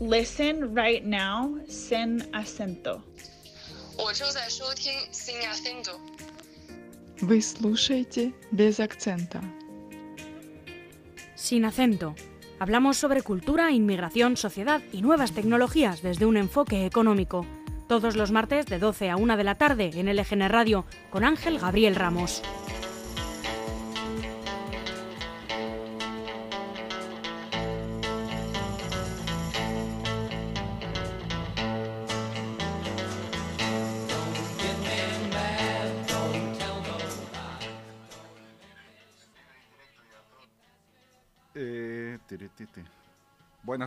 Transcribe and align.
listen 0.00 0.74
right 0.74 1.04
now 1.04 1.58
sin 1.68 2.22
acento. 2.32 3.02
Sin 5.10 5.36
acento. 5.48 6.00
Вы 7.20 7.40
слушаете 7.40 8.32
без 8.50 8.80
акцента. 8.80 9.40
Sin 11.36 11.64
acento. 11.64 12.14
Hablamos 12.58 12.96
sobre 12.96 13.22
cultura, 13.22 13.70
inmigración, 13.72 14.36
sociedad 14.36 14.80
y 14.92 15.02
nuevas 15.02 15.32
tecnologías 15.32 16.02
desde 16.02 16.26
un 16.26 16.36
enfoque 16.36 16.86
económico. 16.86 17.46
Todos 17.88 18.16
los 18.16 18.30
martes 18.30 18.66
de 18.66 18.78
12 18.78 19.10
a 19.10 19.16
1 19.16 19.36
de 19.36 19.44
la 19.44 19.54
tarde 19.56 19.90
en 19.94 20.14
LGN 20.14 20.48
Radio 20.48 20.86
con 21.10 21.24
Ángel 21.24 21.58
Gabriel 21.58 21.94
Ramos. 21.94 22.42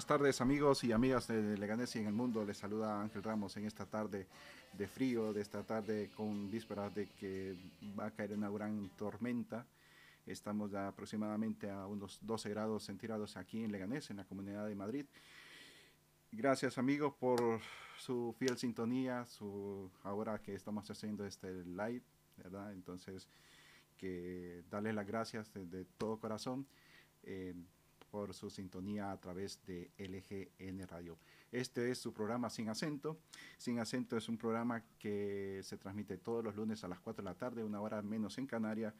Tardes 0.07 0.39
amigos 0.39 0.85
y 0.85 0.93
amigas 0.93 1.27
de 1.27 1.57
Leganés 1.57 1.93
y 1.97 1.99
en 1.99 2.07
el 2.07 2.13
mundo. 2.13 2.45
Les 2.45 2.57
saluda 2.57 3.01
Ángel 3.01 3.21
Ramos 3.21 3.57
en 3.57 3.65
esta 3.65 3.85
tarde 3.85 4.25
de 4.71 4.87
frío, 4.87 5.33
de 5.33 5.41
esta 5.41 5.63
tarde 5.63 6.09
con 6.15 6.49
vísperas 6.49 6.95
de 6.95 7.07
que 7.07 7.57
va 7.99 8.05
a 8.05 8.11
caer 8.11 8.31
una 8.31 8.49
gran 8.49 8.89
tormenta. 8.97 9.65
Estamos 10.25 10.71
ya 10.71 10.87
aproximadamente 10.87 11.69
a 11.69 11.85
unos 11.87 12.19
12 12.21 12.49
grados 12.49 12.85
centígrados 12.85 13.35
aquí 13.35 13.65
en 13.65 13.71
Leganés, 13.73 14.09
en 14.09 14.15
la 14.15 14.23
Comunidad 14.23 14.65
de 14.65 14.75
Madrid. 14.75 15.05
Gracias 16.31 16.77
amigos 16.77 17.13
por 17.19 17.59
su 17.97 18.33
fiel 18.39 18.57
sintonía, 18.57 19.25
su 19.25 19.91
ahora 20.03 20.39
que 20.39 20.55
estamos 20.55 20.89
haciendo 20.89 21.25
este 21.25 21.65
live, 21.65 22.03
¿verdad? 22.37 22.71
Entonces, 22.71 23.27
que 23.97 24.63
darles 24.71 24.95
las 24.95 25.05
gracias 25.05 25.53
de, 25.53 25.65
de 25.65 25.83
todo 25.97 26.17
corazón. 26.17 26.65
Eh, 27.23 27.53
por 28.11 28.33
su 28.33 28.49
sintonía 28.49 29.11
a 29.11 29.19
través 29.19 29.63
de 29.65 29.91
LGN 29.97 30.87
Radio. 30.87 31.17
Este 31.51 31.91
es 31.91 31.97
su 31.97 32.13
programa 32.13 32.49
Sin 32.49 32.69
Acento. 32.69 33.19
Sin 33.57 33.79
Acento 33.79 34.17
es 34.17 34.29
un 34.29 34.37
programa 34.37 34.83
que 34.99 35.61
se 35.63 35.77
transmite 35.77 36.17
todos 36.17 36.43
los 36.43 36.55
lunes 36.55 36.83
a 36.83 36.87
las 36.87 36.99
4 36.99 37.23
de 37.23 37.29
la 37.29 37.35
tarde, 37.35 37.63
una 37.63 37.81
hora 37.81 38.01
menos 38.01 38.37
en 38.37 38.47
Canarias. 38.47 38.93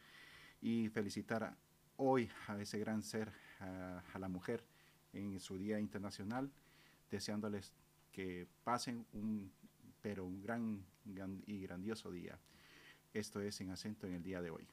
Y 0.60 0.88
felicitar 0.88 1.56
hoy 1.96 2.30
a 2.46 2.60
ese 2.60 2.78
gran 2.78 3.02
ser, 3.02 3.32
a, 3.60 4.02
a 4.12 4.18
la 4.18 4.28
mujer, 4.28 4.64
en 5.12 5.40
su 5.40 5.58
Día 5.58 5.78
Internacional, 5.78 6.50
deseándoles 7.10 7.72
que 8.12 8.46
pasen 8.64 9.06
un, 9.12 9.50
pero 10.00 10.24
un 10.24 10.40
gran, 10.40 10.84
gran 11.04 11.42
y 11.46 11.60
grandioso 11.60 12.10
día. 12.10 12.38
Esto 13.12 13.40
es 13.40 13.56
Sin 13.56 13.70
Acento 13.70 14.06
en 14.06 14.14
el 14.14 14.22
día 14.22 14.42
de 14.42 14.50
hoy. 14.50 14.66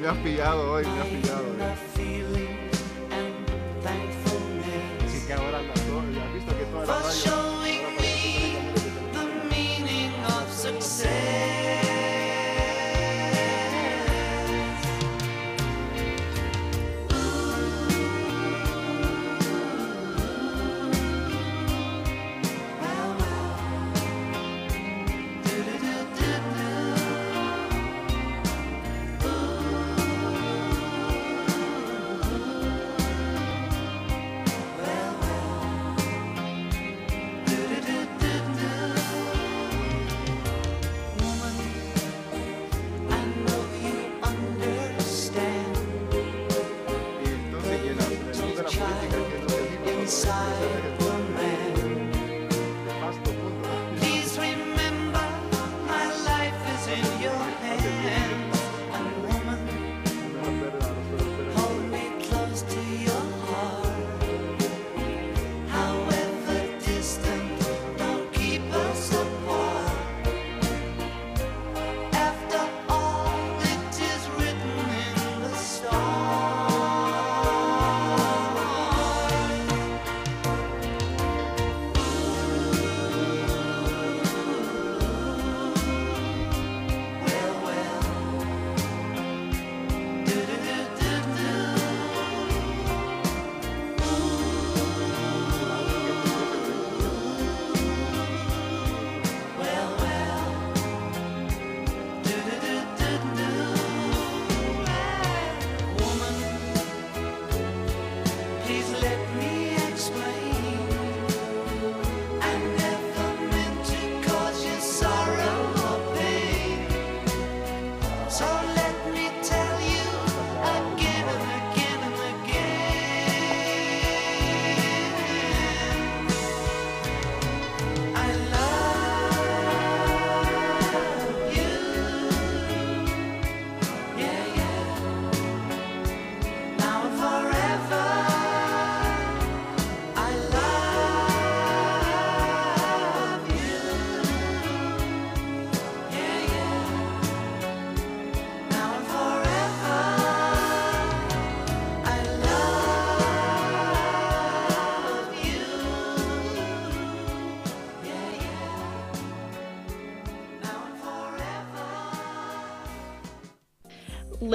Me 0.00 0.06
has 0.06 0.16
pillado 0.18 0.72
hoy, 0.74 0.84
me 0.84 0.98
has 0.98 1.08
pillado. 1.08 1.57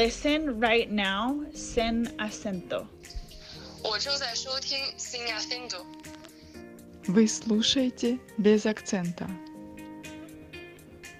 listen 0.04 0.62
right 0.62 0.90
now 0.90 1.46
sin 1.54 2.10
acento. 2.20 2.90
Вы 7.08 7.28
слушаете 7.28 8.20
без 8.38 8.66
акцента. 8.66 9.28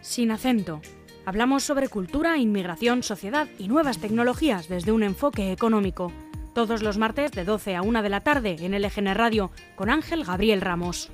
Sin 0.02 0.32
acento. 0.32 0.82
Hablamos 1.26 1.64
sobre 1.64 1.88
cultura, 1.88 2.38
inmigración, 2.38 3.04
sociedad 3.04 3.48
y 3.58 3.70
nuevas 3.70 4.00
tecnologías 4.00 4.68
desde 4.68 4.92
un 4.92 5.04
enfoque 5.04 5.54
económico. 5.54 6.12
Todos 6.54 6.84
los 6.84 6.98
martes 6.98 7.32
de 7.32 7.46
12 7.46 7.78
a 7.78 7.82
1 7.84 8.04
de 8.04 8.10
la 8.10 8.20
tarde 8.20 8.58
en 8.60 8.74
LGN 8.74 9.16
Radio 9.16 9.52
con 9.78 9.90
Ángel 9.90 10.26
Gabriel 10.26 10.60
Ramos. 10.60 11.10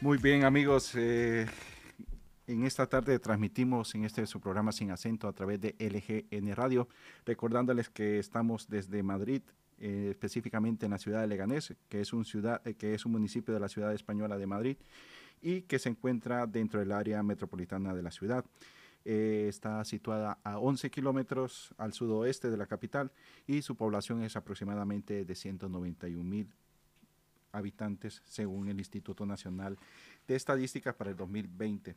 Muy 0.00 0.18
bien 0.18 0.44
amigos, 0.44 0.92
eh, 0.94 1.46
en 2.48 2.64
esta 2.64 2.86
tarde 2.86 3.18
transmitimos 3.18 3.94
en 3.94 4.04
este 4.04 4.26
su 4.26 4.40
programa 4.40 4.72
Sin 4.72 4.90
Acento 4.90 5.28
a 5.28 5.34
través 5.34 5.60
de 5.60 5.76
LGN 5.78 6.54
Radio, 6.54 6.88
recordándoles 7.26 7.90
que 7.90 8.18
estamos 8.18 8.68
desde 8.68 9.02
Madrid, 9.02 9.42
eh, 9.78 10.08
específicamente 10.10 10.86
en 10.86 10.92
la 10.92 10.98
ciudad 10.98 11.20
de 11.20 11.26
Leganés, 11.26 11.74
que 11.90 12.00
es, 12.00 12.12
un 12.14 12.24
ciudad, 12.24 12.66
eh, 12.66 12.74
que 12.74 12.94
es 12.94 13.04
un 13.04 13.12
municipio 13.12 13.52
de 13.52 13.60
la 13.60 13.68
ciudad 13.68 13.92
española 13.92 14.38
de 14.38 14.46
Madrid 14.46 14.76
y 15.42 15.62
que 15.62 15.78
se 15.78 15.90
encuentra 15.90 16.46
dentro 16.46 16.80
del 16.80 16.92
área 16.92 17.22
metropolitana 17.22 17.94
de 17.94 18.02
la 18.02 18.10
ciudad. 18.10 18.46
Eh, 19.04 19.46
está 19.48 19.84
situada 19.84 20.38
a 20.42 20.58
11 20.58 20.90
kilómetros 20.90 21.74
al 21.76 21.92
sudoeste 21.92 22.50
de 22.50 22.56
la 22.56 22.66
capital 22.66 23.12
y 23.46 23.60
su 23.60 23.76
población 23.76 24.22
es 24.22 24.36
aproximadamente 24.36 25.26
de 25.26 25.34
191 25.34 26.24
mil 26.24 26.48
habitantes 27.52 28.22
según 28.24 28.68
el 28.68 28.78
Instituto 28.78 29.26
Nacional 29.26 29.78
de 30.26 30.34
Estadística 30.34 30.94
para 30.94 31.10
el 31.10 31.16
2020. 31.16 31.94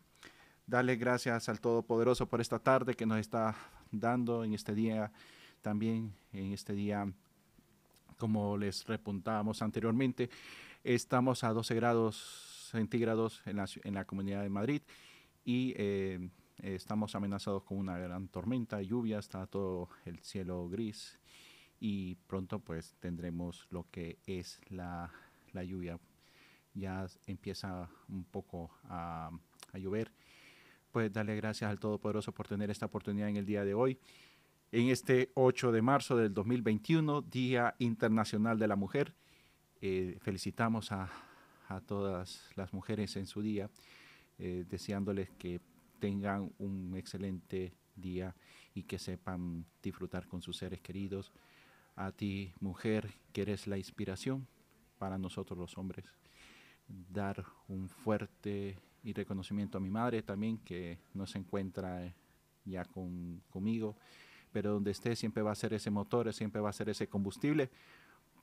Darle 0.72 0.96
gracias 0.96 1.50
al 1.50 1.60
Todopoderoso 1.60 2.30
por 2.30 2.40
esta 2.40 2.58
tarde 2.58 2.94
que 2.94 3.06
nos 3.06 3.20
está 3.20 3.54
dando 3.92 4.46
en 4.46 4.54
este 4.54 4.74
día, 4.74 5.12
también 5.62 6.14
en 6.32 6.54
este 6.54 6.72
día, 6.72 7.12
como 8.18 8.58
les 8.58 8.86
repuntábamos 8.86 9.62
anteriormente, 9.62 10.30
estamos 10.82 11.44
a 11.44 11.52
12 11.52 11.76
grados 11.76 12.70
centígrados 12.72 13.42
en 13.46 13.94
la, 13.96 14.06
Comunidad 14.06 14.44
de 14.44 14.50
Madrid 14.50 14.82
y 15.44 15.74
eh, 15.76 16.30
estamos 16.60 17.16
amenazados 17.16 17.64
con 17.64 17.78
una 17.78 17.98
gran 17.98 18.30
tormenta, 18.30 18.82
lluvia, 18.82 19.20
está 19.20 19.48
todo 19.48 19.90
el 20.06 20.20
cielo 20.20 20.70
gris 20.70 21.20
y 21.82 22.16
pronto 22.16 22.60
pues 22.60 22.96
tendremos 23.02 23.68
lo 23.72 23.88
que 23.92 24.20
es 24.26 24.62
la, 24.70 25.12
lluvia. 25.52 26.00
Ya 26.74 27.08
empieza 27.28 27.90
un 28.08 28.24
poco 28.24 28.72
a 28.86 29.32
llover. 29.74 30.14
Pues 30.92 31.14
darle 31.14 31.38
gracias 31.38 31.72
al 31.72 31.80
Todopoderoso 31.80 32.34
por 32.34 32.50
tener 32.50 32.70
esta 32.70 32.86
oportunidad 32.86 33.30
en 33.30 33.38
el 33.38 33.46
día 33.46 33.64
de 33.64 33.74
hoy. 33.74 33.98
En 34.74 34.90
este 34.90 35.32
8 35.36 35.72
de 35.72 35.82
marzo 35.82 36.18
del 36.18 36.34
2021, 36.34 37.22
Día 37.22 37.76
Internacional 37.80 38.60
de 38.60 38.68
la 38.68 38.76
Mujer, 38.76 39.14
eh, 39.80 40.18
felicitamos 40.22 40.92
a, 40.92 41.10
a 41.70 41.80
todas 41.80 42.50
las 42.56 42.74
mujeres 42.74 43.16
en 43.16 43.26
su 43.26 43.42
día, 43.42 43.70
eh, 44.38 44.66
deseándoles 44.68 45.30
que 45.32 45.62
tengan 46.00 46.52
un 46.60 46.94
excelente 46.98 47.74
día 47.96 48.36
y 48.74 48.84
que 48.84 49.00
sepan 49.00 49.66
disfrutar 49.82 50.28
con 50.28 50.42
sus 50.42 50.58
seres 50.58 50.82
queridos. 50.82 51.32
A 51.96 52.12
ti, 52.12 52.54
mujer, 52.60 53.14
que 53.32 53.44
eres 53.44 53.66
la 53.66 53.78
inspiración 53.78 54.46
para 54.98 55.18
nosotros 55.18 55.58
los 55.58 55.78
hombres. 55.78 56.06
Dar 56.88 57.46
un 57.70 57.88
fuerte 57.88 58.78
y 59.04 59.14
reconocimiento 59.14 59.78
a 59.78 59.82
mi 59.82 59.90
madre 59.90 60.22
también, 60.22 60.58
que 60.60 61.00
no 61.14 61.26
se 61.26 61.40
encuentra 61.40 62.06
eh, 62.06 62.14
ya 62.66 62.86
con, 62.86 63.42
conmigo, 63.50 63.96
pero 64.52 64.74
donde 64.74 64.92
esté 64.92 65.16
siempre 65.16 65.44
va 65.44 65.52
a 65.52 65.56
ser 65.56 65.74
ese 65.74 65.90
motor, 65.90 66.32
siempre 66.34 66.62
va 66.62 66.70
a 66.70 66.74
ser 66.74 66.90
ese 66.90 67.08
combustible 67.08 67.70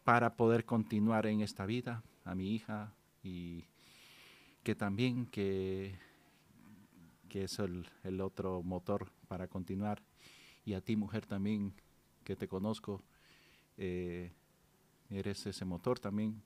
para 0.05 0.37
poder 0.37 0.64
continuar 0.64 1.26
en 1.26 1.40
esta 1.40 1.66
vida. 1.66 2.02
A 2.25 2.34
mi 2.34 2.55
hija 2.55 2.93
y 3.22 3.64
que 4.62 4.75
también 4.75 5.26
que, 5.26 5.94
que 7.28 7.44
es 7.44 7.58
el, 7.58 7.88
el 8.05 8.20
otro 8.20 8.62
motor 8.62 9.10
para 9.28 9.49
continuar. 9.49 10.02
Y 10.64 10.75
a 10.75 10.82
ti, 10.82 10.96
mujer, 10.96 11.25
también, 11.25 11.72
que 12.25 12.37
te 12.37 12.49
conozco, 12.49 13.02
eh, 13.78 14.32
eres 15.08 15.46
ese 15.46 15.64
motor 15.64 15.99
también. 15.99 16.43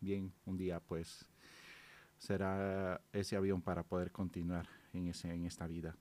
Bien, 0.00 0.32
un 0.46 0.56
día 0.56 0.80
pues 0.80 1.28
será 2.22 3.00
ese 3.12 3.34
avión 3.34 3.62
para 3.62 3.82
poder 3.82 4.12
continuar 4.12 4.68
en, 4.92 5.08
ese, 5.08 5.34
en 5.34 5.44
esta 5.44 5.66
vida. 5.66 5.96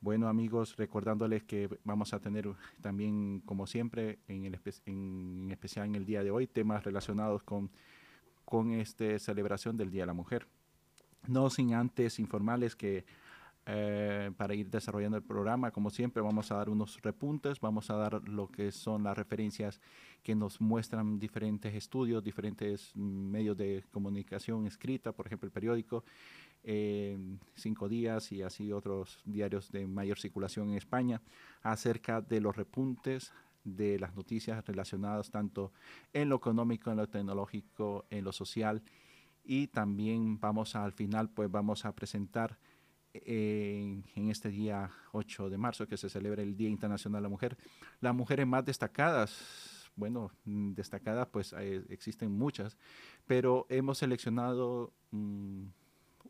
Bueno 0.00 0.28
amigos, 0.28 0.76
recordándoles 0.76 1.42
que 1.42 1.68
vamos 1.84 2.14
a 2.14 2.20
tener 2.20 2.48
también, 2.80 3.42
como 3.44 3.66
siempre, 3.66 4.20
en, 4.26 4.46
en 4.46 5.50
especial 5.50 5.86
en 5.86 5.96
el 5.96 6.06
día 6.06 6.24
de 6.24 6.30
hoy, 6.30 6.46
temas 6.46 6.82
relacionados 6.82 7.42
con, 7.42 7.70
con 8.46 8.72
esta 8.72 9.18
celebración 9.18 9.76
del 9.76 9.90
Día 9.90 10.04
de 10.04 10.06
la 10.06 10.14
Mujer. 10.14 10.46
No 11.28 11.50
sin 11.50 11.74
antes 11.74 12.18
informarles 12.18 12.74
que 12.74 13.04
eh, 13.66 14.30
para 14.36 14.54
ir 14.54 14.70
desarrollando 14.70 15.18
el 15.18 15.22
programa, 15.22 15.70
como 15.70 15.90
siempre, 15.90 16.22
vamos 16.22 16.50
a 16.50 16.56
dar 16.56 16.70
unos 16.70 17.00
repuntes, 17.02 17.60
vamos 17.60 17.90
a 17.90 17.96
dar 17.96 18.28
lo 18.28 18.48
que 18.48 18.72
son 18.72 19.04
las 19.04 19.16
referencias 19.16 19.80
que 20.22 20.34
nos 20.34 20.60
muestran 20.60 21.18
diferentes 21.18 21.74
estudios, 21.74 22.24
diferentes 22.24 22.96
medios 22.96 23.56
de 23.56 23.84
comunicación 23.90 24.66
escrita, 24.66 25.12
por 25.12 25.26
ejemplo, 25.26 25.46
el 25.46 25.52
periódico, 25.52 26.04
eh, 26.62 27.18
Cinco 27.54 27.88
Días 27.88 28.32
y 28.32 28.42
así 28.42 28.72
otros 28.72 29.20
diarios 29.24 29.70
de 29.70 29.86
mayor 29.86 30.18
circulación 30.18 30.70
en 30.70 30.76
España, 30.76 31.20
acerca 31.62 32.20
de 32.20 32.40
los 32.40 32.56
repuntes 32.56 33.32
de 33.64 33.98
las 33.98 34.14
noticias 34.16 34.64
relacionadas 34.66 35.30
tanto 35.30 35.72
en 36.12 36.28
lo 36.28 36.36
económico, 36.36 36.90
en 36.90 36.96
lo 36.96 37.08
tecnológico, 37.08 38.06
en 38.10 38.24
lo 38.24 38.32
social. 38.32 38.82
Y 39.44 39.68
también 39.68 40.40
vamos 40.40 40.76
a, 40.76 40.84
al 40.84 40.92
final 40.92 41.28
pues 41.30 41.50
vamos 41.50 41.84
a 41.84 41.94
presentar 41.94 42.58
en, 43.14 44.04
en 44.14 44.30
este 44.30 44.48
día 44.50 44.90
8 45.12 45.50
de 45.50 45.58
marzo 45.58 45.86
que 45.86 45.96
se 45.96 46.08
celebra 46.08 46.42
el 46.42 46.56
Día 46.56 46.68
Internacional 46.68 47.20
de 47.20 47.22
la 47.24 47.28
Mujer, 47.28 47.56
las 48.00 48.14
mujeres 48.14 48.46
más 48.46 48.64
destacadas, 48.64 49.90
bueno, 49.96 50.30
mm, 50.44 50.72
destacadas 50.72 51.28
pues 51.28 51.52
eh, 51.58 51.84
existen 51.90 52.30
muchas, 52.32 52.76
pero 53.26 53.66
hemos 53.68 53.98
seleccionado 53.98 54.92
mm, 55.10 55.64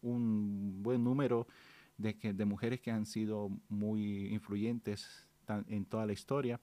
un 0.03 0.83
buen 0.83 1.05
número 1.05 1.47
de, 1.99 2.17
que, 2.17 2.33
de 2.33 2.45
mujeres 2.45 2.81
que 2.81 2.91
han 2.91 3.05
sido 3.07 3.51
muy 3.69 4.29
influyentes 4.29 5.29
tan- 5.45 5.67
en 5.69 5.85
toda 5.85 6.07
la 6.07 6.13
historia. 6.13 6.61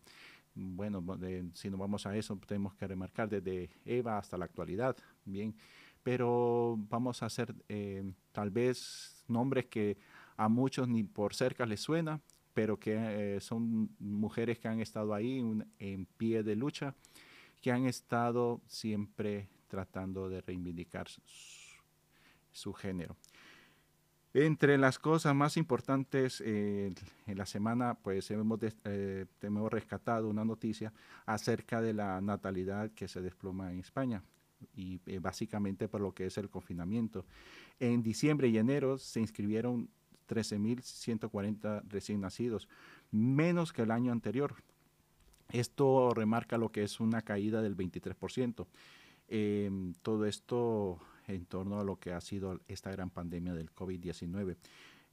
Bueno, 0.55 1.01
de- 1.17 1.45
si 1.53 1.69
nos 1.69 1.79
vamos 1.79 2.07
a 2.07 2.17
eso, 2.17 2.35
tenemos 2.47 2.73
que 2.73 2.87
remarcar 2.87 3.29
desde 3.29 3.69
Eva 3.85 4.17
hasta 4.17 4.37
la 4.37 4.45
actualidad, 4.45 4.97
bien, 5.23 5.55
pero 6.01 6.75
vamos 6.89 7.21
a 7.21 7.27
hacer 7.27 7.53
eh, 7.69 8.11
tal 8.31 8.49
vez 8.49 9.23
nombres 9.27 9.65
que 9.65 9.97
a 10.37 10.47
muchos 10.47 10.87
ni 10.87 11.03
por 11.03 11.33
cerca 11.33 11.65
les 11.65 11.81
suena, 11.81 12.21
pero 12.53 12.79
que 12.79 12.95
eh, 13.35 13.39
son 13.39 13.89
mujeres 13.99 14.59
que 14.59 14.67
han 14.67 14.79
estado 14.79 15.13
ahí 15.13 15.43
en 15.79 16.05
pie 16.17 16.43
de 16.43 16.55
lucha, 16.55 16.95
que 17.61 17.71
han 17.71 17.85
estado 17.85 18.61
siempre 18.67 19.49
tratando 19.67 20.29
de 20.29 20.41
reivindicar 20.41 21.07
su, 22.51 22.73
género. 22.73 23.15
Entre 24.33 24.77
las 24.77 24.99
cosas 24.99 25.35
más 25.35 25.57
importantes 25.57 26.41
eh, 26.45 26.93
en 27.25 27.37
la 27.37 27.45
semana, 27.45 27.95
pues 27.95 28.29
hemos, 28.31 28.59
eh, 28.85 29.25
hemos 29.41 29.71
rescatado 29.71 30.29
una 30.29 30.45
noticia 30.45 30.93
acerca 31.25 31.81
de 31.81 31.93
la 31.93 32.21
natalidad 32.21 32.91
que 32.91 33.07
se 33.07 33.21
desploma 33.21 33.71
en 33.71 33.79
España 33.79 34.23
y 34.73 34.97
básicamente 35.19 35.87
por 35.87 36.01
lo 36.01 36.15
que 36.15 36.25
es 36.25 36.37
el 36.39 36.49
confinamiento. 36.49 37.25
En 37.79 38.01
diciembre 38.01 38.47
y 38.47 38.57
enero 38.57 38.97
se 38.97 39.19
inscribieron 39.19 39.87
13.140 40.27 41.83
recién 41.87 42.21
nacidos, 42.21 42.67
menos 43.11 43.73
que 43.73 43.83
el 43.83 43.91
año 43.91 44.11
anterior. 44.11 44.55
Esto 45.49 46.11
remarca 46.13 46.57
lo 46.57 46.71
que 46.71 46.83
es 46.83 46.99
una 46.99 47.21
caída 47.21 47.61
del 47.61 47.77
23%. 47.77 48.67
Eh, 49.29 49.69
todo 50.01 50.25
esto 50.25 50.99
en 51.27 51.45
torno 51.45 51.79
a 51.79 51.83
lo 51.83 51.99
que 51.99 52.13
ha 52.13 52.21
sido 52.21 52.59
esta 52.67 52.91
gran 52.91 53.09
pandemia 53.09 53.53
del 53.53 53.73
COVID-19. 53.73 54.57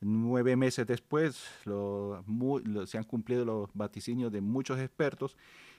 Nueve 0.01 0.57
meses 0.57 0.87
después 0.87 1.43
se 1.65 2.99
han 2.99 3.05
cumplido 3.05 3.45
los 3.45 3.71
vaticinios 3.75 4.31
de 4.33 4.41
muchos 4.41 4.79
expertos, 4.79 5.37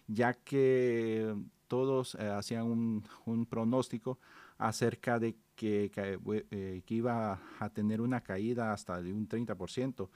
ya 0.07 0.33
que 0.33 1.35
todos 1.67 2.15
eh, 2.15 2.27
hacían 2.29 2.65
un, 2.65 3.03
un 3.25 3.45
pronóstico 3.45 4.19
acerca 4.57 5.19
de 5.19 5.35
que, 5.55 5.89
que, 5.93 6.19
eh, 6.51 6.81
que 6.85 6.93
iba 6.93 7.39
a 7.59 7.69
tener 7.69 8.01
una 8.01 8.21
caída 8.21 8.73
hasta 8.73 9.01
de 9.01 9.13
un 9.13 9.27
30% 9.27 10.09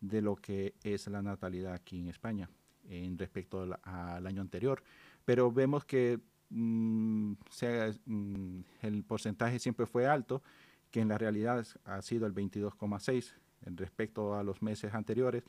de 0.00 0.22
lo 0.22 0.36
que 0.36 0.74
es 0.82 1.06
la 1.08 1.22
natalidad 1.22 1.74
aquí 1.74 2.00
en 2.00 2.08
España 2.08 2.48
en 2.88 3.18
respecto 3.18 3.62
al, 3.82 4.26
año 4.26 4.40
anterior. 4.40 4.82
Pero 5.24 5.52
vemos 5.52 5.84
que 5.84 6.18
mm, 6.48 7.32
sea, 7.50 7.92
mm, 8.06 8.60
el 8.82 9.04
porcentaje 9.04 9.58
siempre 9.58 9.86
fue 9.86 10.06
alto, 10.06 10.42
que 10.90 11.00
en 11.00 11.08
la 11.08 11.18
realidad 11.18 11.64
ha 11.84 12.02
sido 12.02 12.26
el 12.26 12.34
22,6 12.34 13.34
en 13.66 13.76
respecto 13.76 14.34
a 14.34 14.42
los 14.42 14.62
meses 14.62 14.94
anteriores. 14.94 15.44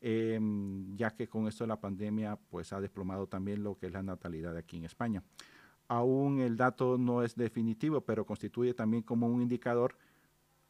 em, 0.00 0.96
ya 0.96 1.10
que 1.10 1.26
con 1.26 1.48
esto 1.48 1.64
de 1.64 1.68
la 1.68 1.80
pandemia 1.80 2.36
pues 2.36 2.72
ha 2.72 2.80
desplomado 2.80 3.26
también 3.26 3.64
lo 3.64 3.76
que 3.76 3.86
es 3.86 3.92
la 3.92 4.02
natalidad 4.02 4.56
aquí 4.56 4.76
en 4.76 4.84
España. 4.84 5.24
Aún 5.88 6.40
el 6.40 6.56
dato 6.56 6.98
no 6.98 7.22
es 7.22 7.34
definitivo, 7.34 8.02
pero 8.02 8.26
constituye 8.26 8.74
también 8.74 9.02
como 9.02 9.26
un 9.26 9.40
indicador 9.40 9.96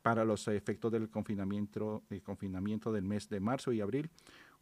para 0.02 0.24
los 0.24 0.46
efectos 0.48 0.92
del 0.92 1.10
confinamiento, 1.10 2.04
el 2.08 2.22
confinamiento 2.22 2.92
del 2.92 3.02
mes 3.02 3.28
de 3.28 3.40
marzo 3.40 3.72
y 3.72 3.80
abril, 3.80 4.10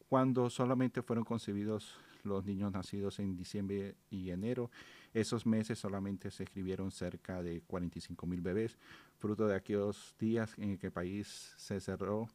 cuando 0.09 0.49
solamente 0.49 1.03
fueron 1.03 1.25
concebidos 1.25 1.95
los 2.23 2.45
niños 2.45 2.73
nacidos 2.73 3.19
en 3.19 3.37
diciembre 3.37 3.97
y 4.11 4.31
enero. 4.31 4.71
Esos 5.15 5.47
meses 5.47 5.79
solamente 5.79 6.31
se 6.31 6.45
escribieron 6.45 6.91
cerca 6.91 7.43
de 7.43 7.61
45 7.61 8.27
mil 8.27 8.41
bebés, 8.41 8.79
fruto 9.19 9.47
de 9.47 9.55
aquellos 9.55 10.15
días 10.19 10.53
en 10.59 10.79
que 10.79 10.89
el 10.89 10.93
país 10.93 11.55
se 11.57 11.81
cerró, 11.81 12.29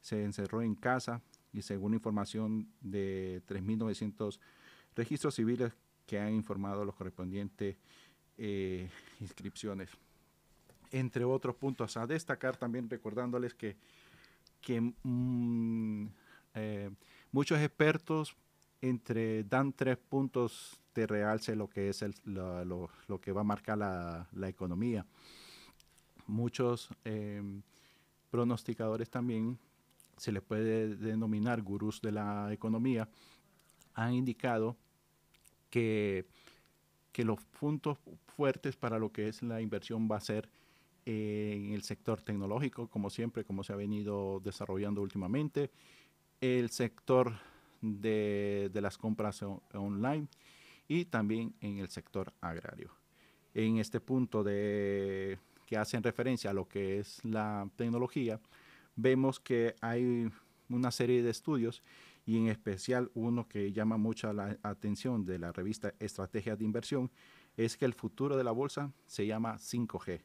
se 0.00 0.24
encerró 0.24 0.62
en 0.62 0.74
casa 0.74 1.20
y 1.52 1.62
según 1.62 1.94
información 1.94 2.68
de 2.80 3.42
3.900 3.46 4.38
registros 4.94 5.34
civiles 5.34 5.72
que 6.06 6.18
han 6.18 6.32
informado 6.34 6.84
los 6.84 6.94
correspondientes 6.94 7.76
eh, 8.38 8.88
inscripciones. 9.20 9.90
Entre 10.90 11.24
otros 11.24 11.56
puntos 11.56 11.96
a 11.96 12.06
destacar, 12.06 12.56
también 12.56 12.88
recordándoles 12.88 13.54
que, 13.54 13.76
que 14.60 14.80
mm, 15.02 16.06
eh, 16.54 16.90
muchos 17.32 17.58
expertos 17.60 18.36
entre 18.80 19.44
dan 19.44 19.72
tres 19.72 19.96
puntos 19.96 20.78
de 20.94 21.06
realce 21.06 21.56
lo 21.56 21.68
que 21.68 21.88
es 21.88 22.04
lo, 22.24 22.64
lo- 22.64 23.20
que 23.20 23.32
va 23.32 23.40
a 23.40 23.44
marcar 23.44 23.78
la, 23.78 24.28
la 24.32 24.48
economía. 24.48 25.04
Muchos 26.26 26.88
eh, 27.04 27.42
pronosticadores 28.30 29.10
también 29.10 29.58
se 30.16 30.30
les 30.32 30.42
puede 30.42 30.94
denominar 30.96 31.60
gurús 31.62 32.00
de 32.00 32.12
la 32.12 32.52
economía 32.52 33.08
han 33.94 34.14
indicado 34.14 34.76
que, 35.74 37.24
los 37.24 37.40
puntos 37.60 37.98
fuertes 38.36 38.76
para 38.76 38.98
lo 38.98 39.10
que 39.10 39.28
es 39.28 39.42
la 39.42 39.60
inversión 39.60 40.08
va 40.10 40.16
a 40.16 40.20
ser 40.20 40.48
eh, 41.04 41.54
en 41.56 41.72
el 41.72 41.82
sector 41.82 42.20
tecnológico, 42.22 42.88
como 42.88 43.10
siempre, 43.10 43.44
como 43.44 43.64
se 43.64 43.72
ha 43.72 43.76
venido 43.76 44.40
desarrollando 44.40 45.02
últimamente, 45.02 45.70
el 46.40 46.70
sector 46.70 47.32
de, 47.80 48.70
las 48.74 48.96
compras 48.98 49.42
on- 49.42 49.60
online 49.72 50.28
y 50.86 51.04
también 51.06 51.54
en 51.60 51.78
el 51.78 51.88
sector 51.88 52.32
agrario. 52.40 52.90
En 53.54 53.78
este 53.78 54.00
punto 54.00 54.44
de 54.44 55.38
que 55.66 55.76
hacen 55.76 56.02
referencia 56.02 56.50
a 56.50 56.54
lo 56.54 56.68
que 56.68 56.98
es 56.98 57.24
la 57.24 57.68
tecnología, 57.76 58.40
vemos 58.96 59.40
que 59.40 59.74
hay 59.80 60.30
una 60.68 60.90
serie 60.90 61.22
de 61.22 61.30
estudios 61.30 61.82
y 62.26 62.38
en 62.38 62.48
especial 62.48 63.10
uno 63.14 63.46
que 63.48 63.72
llama 63.72 63.96
mucho 63.96 64.32
la 64.32 64.56
atención 64.62 65.24
de 65.24 65.38
la 65.38 65.52
revista 65.52 65.94
Estrategias 65.98 66.58
de 66.58 66.64
Inversión 66.64 67.10
es 67.56 67.76
que 67.76 67.84
el 67.84 67.94
futuro 67.94 68.36
de 68.36 68.44
la 68.44 68.50
bolsa 68.50 68.92
se 69.06 69.26
llama 69.26 69.56
5G. 69.56 70.22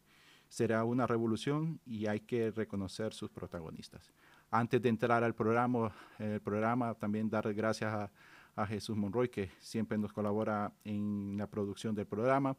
Será 0.48 0.84
una 0.84 1.06
revolución 1.06 1.80
y 1.86 2.08
hay 2.08 2.22
que 2.22 2.52
reconocer 2.52 3.14
sus 3.14 3.30
protagonistas. 3.30 4.12
Antes 4.50 4.82
de 4.82 4.90
entrar 4.90 5.24
al 5.24 5.36
programa, 5.36 5.94
el 6.18 6.42
programa 6.42 6.96
también 6.96 7.30
dar 7.30 7.54
gracias 7.54 7.94
a, 7.94 8.12
a 8.56 8.66
Jesús 8.66 8.98
Monroy 8.98 9.30
que 9.30 9.52
siempre 9.60 9.98
nos 9.98 10.12
colabora 10.12 10.74
en 10.84 11.36
la 11.38 11.48
producción 11.48 11.94
del 11.94 12.08
programa. 12.08 12.56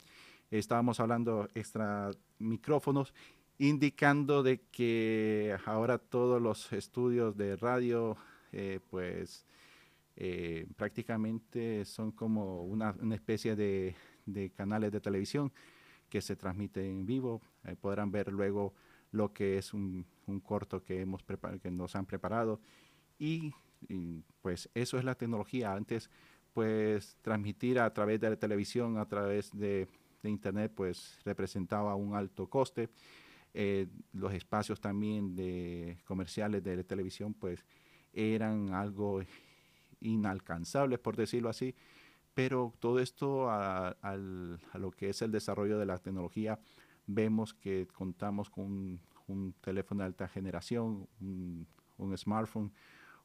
Estábamos 0.50 1.00
hablando 1.00 1.48
extra 1.54 2.10
micrófonos 2.38 3.12
indicando 3.58 4.42
de 4.42 4.62
que 4.70 5.54
ahora 5.66 5.98
todos 5.98 6.40
los 6.40 6.72
estudios 6.72 7.36
de 7.36 7.56
radio 7.56 8.16
eh, 8.52 8.80
pues 8.90 9.46
eh, 10.16 10.66
prácticamente 10.76 11.84
son 11.84 12.12
como 12.12 12.64
una, 12.64 12.94
una 13.00 13.14
especie 13.14 13.54
de, 13.56 13.94
de 14.26 14.50
canales 14.50 14.92
de 14.92 15.00
televisión 15.00 15.52
que 16.08 16.20
se 16.20 16.36
transmiten 16.36 16.84
en 16.84 17.06
vivo. 17.06 17.40
Eh, 17.64 17.76
podrán 17.80 18.10
ver 18.10 18.32
luego 18.32 18.74
lo 19.12 19.32
que 19.32 19.58
es 19.58 19.72
un, 19.72 20.04
un 20.26 20.40
corto 20.40 20.82
que, 20.82 21.00
hemos 21.00 21.24
que 21.62 21.70
nos 21.70 21.94
han 21.96 22.06
preparado. 22.06 22.60
Y, 23.18 23.52
pues 24.42 24.68
eso 24.74 24.98
es 24.98 25.04
la 25.04 25.14
tecnología. 25.14 25.72
Antes 25.72 26.10
pues 26.52 27.16
transmitir 27.22 27.78
a 27.78 27.94
través 27.94 28.20
de 28.20 28.28
la 28.28 28.36
televisión, 28.36 28.98
a 28.98 29.06
través 29.06 29.56
de, 29.56 29.88
de 30.22 30.28
internet, 30.28 30.72
pues 30.74 31.18
representaba 31.24 31.94
un 31.94 32.14
alto 32.14 32.46
coste. 32.48 32.90
Los 34.12 34.34
espacios 34.34 34.80
también 34.80 35.34
de 35.34 35.96
comerciales 36.04 36.62
de 36.62 36.76
la 36.76 36.82
televisión 36.82 37.32
pues 37.32 37.64
eran 38.12 38.72
algo 38.74 39.22
inalcanzables, 40.00 40.98
por 40.98 41.16
decirlo 41.16 41.48
así, 41.48 41.74
pero 42.34 42.74
todo 42.80 43.00
esto 43.00 43.50
a, 43.50 43.96
lo 44.74 44.90
que 44.92 45.10
es 45.10 45.22
el 45.22 45.32
desarrollo 45.32 45.78
de 45.78 45.86
la 45.86 45.98
tecnología, 45.98 46.58
vemos 47.06 47.54
que 47.54 47.86
contamos 47.92 48.50
con 48.50 48.64
un, 48.64 49.00
un 49.28 49.54
teléfono 49.60 50.00
de 50.02 50.06
alta 50.06 50.28
generación, 50.28 51.08
un, 51.20 51.66
un 51.98 52.16
smartphone, 52.16 52.72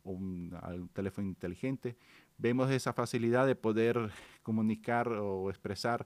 un, 0.03 0.57
al- 0.61 0.89
teléfono 0.89 1.27
inteligente, 1.27 1.97
vemos 2.37 2.69
esa 2.71 2.93
facilidad 2.93 3.47
de 3.47 3.55
poder 3.55 4.11
comunicar 4.43 5.07
o 5.09 5.49
expresar 5.49 6.05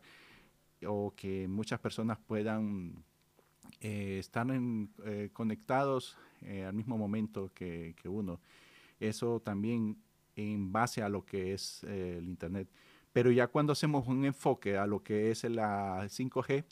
o 0.88 1.14
que 1.16 1.48
muchas 1.48 1.80
personas 1.80 2.18
puedan 2.20 3.04
eh, 3.82 4.18
estar 4.20 4.50
en- 4.52 4.92
eh, 5.06 5.30
conectados 5.34 6.18
eh, 6.42 6.66
al 6.66 6.74
mismo 6.74 6.98
momento 6.98 7.52
que 7.54 7.96
uno. 8.06 8.40
Eso 9.00 9.40
también 9.40 9.98
en 10.36 10.72
base 10.72 11.02
a 11.02 11.10
lo 11.10 11.26
que 11.26 11.54
es 11.54 11.84
eh, 11.84 12.16
el 12.18 12.28
Internet. 12.28 12.70
Pero 13.12 13.32
ya 13.32 13.48
cuando 13.48 13.74
hacemos 13.74 14.08
un 14.08 14.26
enfoque 14.26 14.78
a 14.78 14.86
lo 14.86 15.04
que 15.04 15.32
es 15.32 15.44
la 15.44 16.06
5G, 16.06 16.64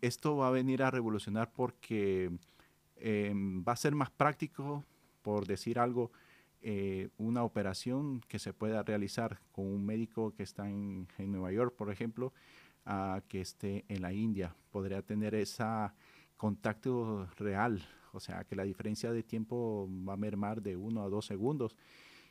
esto 0.00 0.36
va 0.36 0.48
a 0.48 0.50
venir 0.50 0.82
a 0.82 0.90
revolucionar 0.90 1.52
porque 1.52 2.30
eh, 2.96 3.32
va 3.34 3.72
a 3.72 3.76
ser 3.76 3.94
más 3.94 4.10
práctico, 4.10 4.84
por 5.22 5.46
decir 5.46 5.78
algo, 5.78 6.12
eh, 6.62 7.08
una 7.18 7.42
operación 7.42 8.20
que 8.28 8.38
se 8.38 8.52
pueda 8.52 8.82
realizar 8.82 9.40
con 9.52 9.66
un 9.66 9.84
médico 9.84 10.34
que 10.34 10.42
está 10.42 10.68
en, 10.68 11.08
en 11.18 11.32
Nueva 11.32 11.52
York, 11.52 11.74
por 11.76 11.90
ejemplo, 11.90 12.32
que 13.28 13.40
esté 13.40 13.84
en 13.88 14.02
la 14.02 14.12
India. 14.12 14.56
Podría 14.72 15.00
tener 15.02 15.34
ese 15.36 15.64
contacto 16.36 17.28
real, 17.36 17.86
o 18.12 18.20
sea, 18.20 18.44
que 18.44 18.56
la 18.56 18.64
diferencia 18.64 19.12
de 19.12 19.22
tiempo 19.22 19.88
va 20.08 20.14
a 20.14 20.16
mermar 20.16 20.62
de 20.62 20.76
uno 20.76 21.02
a 21.02 21.08
dos 21.08 21.26
segundos 21.26 21.76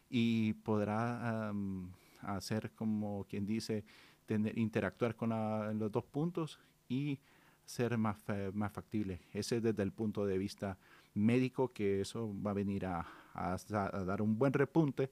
y 0.10 0.54
podrá 0.54 1.50
am, 1.50 1.92
hacer 2.22 2.72
como 2.72 3.26
quien 3.30 3.46
dice, 3.46 3.84
tener, 4.26 4.58
interactuar 4.58 5.16
con 5.16 5.30
la- 5.30 5.74
los 5.74 5.92
dos 5.92 6.04
puntos 6.06 6.60
y 6.88 7.20
ser 7.66 7.98
más, 7.98 8.18
más 8.54 8.72
factible. 8.72 9.20
Ese 9.34 9.58
es 9.58 9.64
desde 9.64 9.84
el 9.84 9.92
punto 9.92 10.26
de 10.26 10.38
vista 10.38 10.78
médico, 11.14 11.72
que 11.72 12.02
eso 12.02 12.34
va 12.46 12.52
a 12.52 12.54
venir 12.56 12.86
a, 12.86 13.06
a 13.34 13.54
a 13.56 14.04
dar 14.06 14.22
un 14.22 14.38
buen 14.38 14.54
repunte 14.54 15.10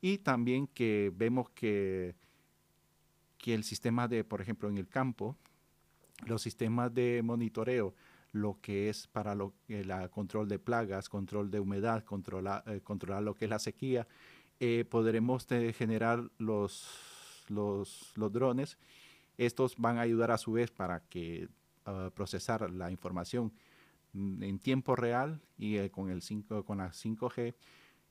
y 0.00 0.18
también 0.18 0.66
que 0.66 1.12
vemos 1.14 1.50
que, 1.50 2.14
que 3.38 3.54
el 3.54 3.64
sistema 3.64 4.08
de, 4.08 4.24
por 4.24 4.40
ejemplo, 4.40 4.68
en 4.68 4.78
el 4.78 4.88
campo, 4.88 5.36
los 6.26 6.42
sistemas 6.42 6.92
de 6.92 7.22
monitoreo, 7.24 7.94
lo 8.32 8.58
que 8.60 8.88
es 8.88 9.06
para 9.06 9.34
lo, 9.34 9.54
el 9.68 9.90
ah, 9.90 10.08
control 10.08 10.48
de 10.48 10.58
plagas, 10.58 11.08
control 11.08 11.50
de 11.50 11.60
humedad, 11.60 12.04
controlar, 12.04 12.62
eh, 12.66 12.80
controlar 12.82 13.22
lo 13.22 13.34
que 13.34 13.46
es 13.46 13.50
la 13.50 13.58
sequía, 13.58 14.06
eh, 14.60 14.84
podremos 14.88 15.46
generar 15.46 16.30
los, 16.38 17.44
los, 17.48 18.12
los 18.16 18.32
drones. 18.32 18.78
Estos 19.36 19.76
van 19.76 19.98
a 19.98 20.02
ayudar 20.02 20.30
a 20.30 20.38
su 20.38 20.52
vez 20.52 20.70
para 20.70 21.00
que 21.00 21.48
ah, 21.86 22.10
procesar 22.14 22.70
la 22.70 22.90
información 22.90 23.52
mm, 24.12 24.42
en 24.42 24.58
tiempo 24.58 24.96
real 24.96 25.40
y 25.56 25.76
eh, 25.76 25.90
con 25.90 26.10
el 26.10 26.22
5 26.22 26.64
con 26.64 26.78
la 26.78 26.90
5G 26.90 27.54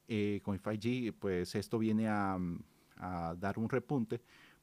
eh, 0.07 0.41
con 0.43 0.55
el 0.55 0.61
5G 0.61 1.13
pues 1.19 1.53
esto 1.55 1.77
viene 1.77 2.07
a, 2.07 2.37
mm, 2.37 2.59
a 2.97 3.35
dar 3.37 3.59
un 3.59 3.69
repunte 3.69 4.21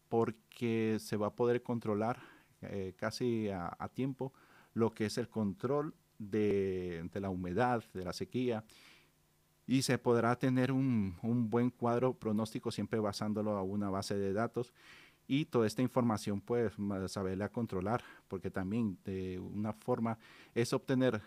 porque 0.08 0.96
se 1.00 1.16
va 1.16 1.28
a 1.28 1.34
poder 1.34 1.62
controlar 1.62 2.18
eh, 2.62 2.94
casi 2.96 3.50
a, 3.50 3.75
a 3.78 3.88
tiempo 3.88 4.32
lo 4.75 4.93
que 4.93 5.07
es 5.07 5.19
el 5.19 5.28
control 5.28 5.95
de, 6.19 7.09
la 7.14 7.31
humedad, 7.31 7.83
de 7.95 8.04
la 8.04 8.12
sequía, 8.12 8.64
y 9.66 9.83
se 9.83 9.97
podrá 9.97 10.37
tener 10.37 10.73
un, 10.73 11.16
buen 11.23 11.71
cuadro 11.71 12.14
pronóstico 12.14 12.71
siempre 12.71 12.99
basándolo 13.00 13.52
a 13.52 13.62
una 13.62 13.88
base 13.88 14.16
de 14.16 14.33
datos 14.33 14.75
y 15.26 15.47
toda 15.47 15.66
esta 15.66 15.81
información 15.81 16.43
pues 16.43 16.75
saberla 17.07 17.49
controlar 17.49 18.04
porque 18.28 18.50
también 18.50 18.99
de 19.07 19.38
una 19.38 19.73
forma 19.73 20.19
es 20.54 20.75
obtener 20.75 21.23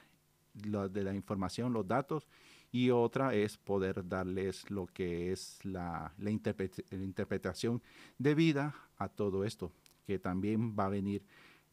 de 0.53 1.03
la 1.03 1.15
información, 1.15 1.73
los 1.73 1.87
datos 1.87 2.27
y 2.71 2.91
otra 2.91 3.33
es 3.33 3.57
poder 3.57 4.07
darles 4.07 4.69
lo 4.69 4.85
que 4.85 5.31
es 5.31 5.65
la 5.65 6.13
interpretación 6.29 7.81
debida 8.19 8.75
a 8.97 9.09
todo 9.09 9.45
esto 9.45 9.71
que 10.05 10.19
también 10.19 10.75
va 10.77 10.85
a 10.85 10.89
venir 10.89 11.23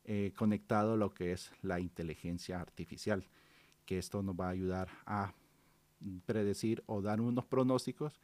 eh, 0.04 0.32
conectado 0.36 0.96
lo 0.96 1.14
que 1.14 1.32
es 1.32 1.52
la 1.62 1.80
inteligencia 1.80 2.60
artificial 2.60 3.26
que 3.84 3.98
esto 3.98 4.22
nos 4.22 4.34
va 4.34 4.46
a 4.46 4.50
ayudar 4.50 4.88
a 5.06 5.34
predecir 6.26 6.82
o 6.86 7.02
dar 7.02 7.20
unos 7.20 7.44
pronósticos 7.44 8.20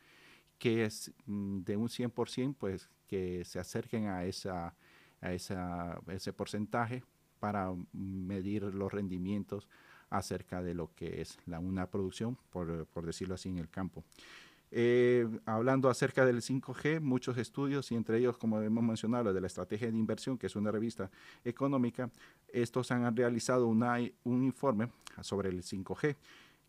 que 0.59 0.85
es 0.85 1.13
mm, 1.27 1.61
de 1.61 1.77
un 1.77 1.89
100%, 1.89 2.55
pues 2.59 2.91
que 3.07 3.45
se 3.45 3.59
acerquen 3.59 4.07
a, 4.09 4.25
esa, 4.25 4.75
a 5.21 5.33
esa, 5.33 6.01
ese 6.09 6.33
porcentaje 6.33 7.03
para 7.39 7.75
medir 7.93 8.63
los 8.75 8.93
rendimientos 8.93 9.69
acerca 10.11 10.63
de 10.63 10.75
lo 10.75 10.95
que 10.95 11.21
es 11.23 11.39
la, 11.47 11.61
una 11.61 11.91
producción, 11.91 12.37
por, 12.51 12.87
por 12.87 13.07
decirlo 13.07 13.35
así, 13.35 13.49
en 13.49 13.59
el 13.59 13.71
campo. 13.71 14.05
Eh, 14.73 15.27
hablando 15.47 15.89
acerca 15.89 16.25
del 16.25 16.43
5G, 16.43 17.01
muchos 17.01 17.37
estudios, 17.39 17.91
y 17.91 17.97
entre 17.97 18.19
ellos, 18.19 18.37
como 18.37 18.61
hemos 18.61 18.85
mencionado, 18.85 19.25
lo 19.25 19.33
de 19.33 19.41
la 19.41 19.49
estrategia 19.49 19.91
de 19.91 19.97
inversión, 19.97 20.39
que 20.39 20.47
es 20.47 20.55
una 20.55 20.71
revista 20.71 21.11
económica, 21.45 22.11
estos 22.49 22.91
han 22.93 23.17
realizado 23.17 23.67
un 23.67 24.45
informe 24.45 24.91
sobre 25.23 25.49
el 25.49 25.63
5G, 25.63 26.17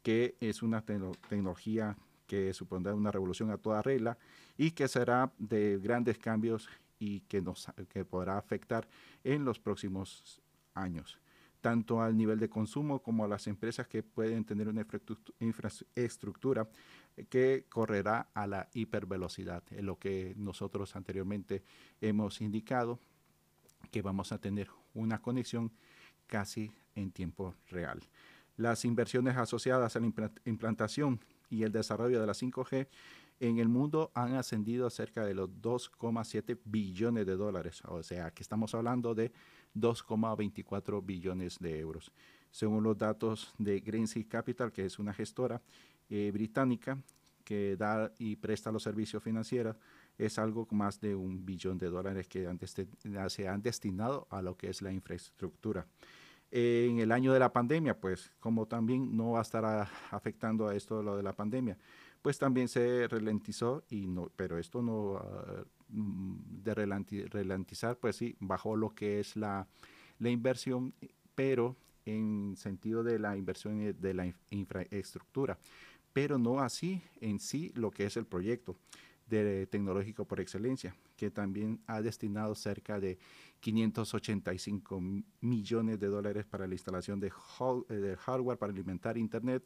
que 0.01 0.35
es 0.39 0.63
una 0.63 0.83
tecno- 0.83 1.15
tecnología 1.29 1.95
que 2.25 2.53
supondrá 2.53 2.95
una 2.95 3.11
revolución 3.11 3.51
a 3.51 3.57
toda 3.57 3.81
regla 3.81 4.17
y 4.57 4.71
que 4.71 4.87
será 4.87 5.31
de 5.37 5.77
grandes 5.79 6.17
cambios 6.17 6.69
y 6.97 7.19
que, 7.21 7.41
nos, 7.41 7.67
que 7.89 8.05
podrá 8.05 8.37
afectar 8.37 8.87
en 9.23 9.43
los 9.43 9.59
próximos 9.59 10.41
años, 10.73 11.19
tanto 11.59 12.01
al 12.01 12.15
nivel 12.15 12.39
de 12.39 12.49
consumo 12.49 12.99
como 13.01 13.25
a 13.25 13.27
las 13.27 13.47
empresas 13.47 13.87
que 13.87 14.01
pueden 14.01 14.45
tener 14.45 14.67
una 14.69 14.81
infraestructu- 14.85 15.33
infraestructura 15.39 16.67
que 17.29 17.65
correrá 17.69 18.29
a 18.33 18.47
la 18.47 18.69
hipervelocidad, 18.73 19.63
en 19.71 19.85
lo 19.85 19.97
que 19.99 20.33
nosotros 20.37 20.95
anteriormente 20.95 21.63
hemos 21.99 22.41
indicado 22.41 22.99
que 23.91 24.01
vamos 24.01 24.31
a 24.31 24.39
tener 24.39 24.69
una 24.93 25.21
conexión 25.21 25.71
casi 26.27 26.71
en 26.95 27.11
tiempo 27.11 27.55
real. 27.69 28.01
Las 28.57 28.85
inversiones 28.85 29.37
asociadas 29.37 29.95
a 29.95 29.99
la 29.99 30.07
impla- 30.07 30.41
implantación 30.45 31.19
y 31.49 31.63
el 31.63 31.71
desarrollo 31.71 32.19
de 32.19 32.27
la 32.27 32.33
5G 32.33 32.87
en 33.39 33.57
el 33.57 33.67
mundo 33.67 34.11
han 34.13 34.35
ascendido 34.35 34.85
a 34.85 34.91
cerca 34.91 35.25
de 35.25 35.33
los 35.33 35.49
2,7 35.49 36.59
billones 36.63 37.25
de 37.25 37.35
dólares, 37.35 37.81
o 37.85 38.03
sea 38.03 38.31
que 38.31 38.43
estamos 38.43 38.75
hablando 38.75 39.15
de 39.15 39.31
2,24 39.75 41.03
billones 41.03 41.57
de 41.59 41.79
euros. 41.79 42.11
Según 42.51 42.83
los 42.83 42.97
datos 42.97 43.53
de 43.57 43.79
Greensill 43.79 44.27
Capital, 44.27 44.71
que 44.71 44.85
es 44.85 44.99
una 44.99 45.13
gestora 45.13 45.61
eh, 46.11 46.29
británica 46.31 46.99
que 47.43 47.75
da 47.75 48.11
y 48.19 48.35
presta 48.35 48.71
los 48.71 48.83
servicios 48.83 49.23
financieros, 49.23 49.75
es 50.17 50.37
algo 50.37 50.67
más 50.71 51.01
de 51.01 51.15
un 51.15 51.43
billón 51.43 51.79
de 51.79 51.87
dólares 51.87 52.27
que 52.27 52.47
se 53.29 53.47
han 53.47 53.61
destinado 53.63 54.27
a 54.29 54.43
lo 54.43 54.55
que 54.55 54.69
es 54.69 54.83
la 54.83 54.91
infraestructura. 54.91 55.87
En 56.51 56.99
el 56.99 57.11
año 57.11 57.33
de 57.33 57.39
la 57.39 57.51
pandemia, 57.51 57.99
pues 57.99 58.31
como 58.39 58.67
también 58.67 59.15
no 59.15 59.31
va 59.31 59.39
a 59.39 59.41
estar 59.41 59.89
afectando 60.11 60.67
a 60.67 60.75
esto 60.75 61.01
lo 61.01 61.15
de 61.15 61.23
la 61.23 61.33
pandemia, 61.33 61.77
pues 62.21 62.37
también 62.37 62.67
se 62.67 63.07
ralentizó, 63.07 63.83
y 63.89 64.05
no, 64.05 64.29
pero 64.35 64.59
esto 64.59 64.81
no 64.81 65.19
mm, 65.87 66.61
de 66.63 67.27
ralentizar, 67.31 67.97
pues 67.97 68.17
sí, 68.17 68.35
bajó 68.39 68.75
lo 68.75 68.89
que 68.93 69.19
es 69.21 69.35
la, 69.35 69.65
la 70.19 70.29
inversión, 70.29 70.93
pero 71.33 71.75
en 72.05 72.55
sentido 72.57 73.03
de 73.03 73.17
la 73.17 73.37
inversión 73.37 73.95
de 73.99 74.13
la 74.13 74.25
inf- 74.25 74.35
infraestructura, 74.49 75.57
pero 76.13 76.37
no 76.37 76.59
así 76.59 77.01
en 77.19 77.39
sí 77.39 77.71
lo 77.75 77.91
que 77.91 78.05
es 78.05 78.17
el 78.17 78.25
proyecto 78.25 78.75
de 79.27 79.65
tecnológico 79.67 80.25
por 80.25 80.39
excelencia, 80.41 80.93
que 81.15 81.31
también 81.31 81.79
ha 81.87 82.01
destinado 82.01 82.53
cerca 82.53 82.99
de 82.99 83.17
585 83.61 84.97
m- 84.97 85.23
millones 85.39 85.99
de 85.99 86.07
dólares 86.07 86.45
para 86.45 86.67
la 86.67 86.73
instalación 86.73 87.19
de, 87.19 87.27
eh, 87.89 87.93
de 87.93 88.17
hardware 88.17 88.57
para 88.57 88.71
alimentar 88.73 89.17
Internet, 89.17 89.63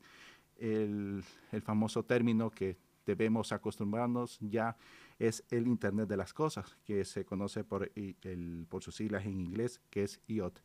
el, 0.57 1.23
el 1.51 1.61
famoso 1.61 2.03
término 2.03 2.49
que 2.51 2.77
debemos 3.05 3.51
acostumbrarnos 3.51 4.37
ya 4.39 4.75
es 5.19 5.43
el 5.49 5.67
Internet 5.67 6.07
de 6.09 6.17
las 6.17 6.33
Cosas, 6.33 6.77
que 6.85 7.03
se 7.05 7.25
conoce 7.25 7.63
por, 7.63 7.91
el- 7.95 8.65
por 8.69 8.83
sus 8.83 8.95
siglas 8.95 9.25
en 9.25 9.39
inglés, 9.39 9.81
que 9.89 10.03
es 10.03 10.19
IoT. 10.27 10.59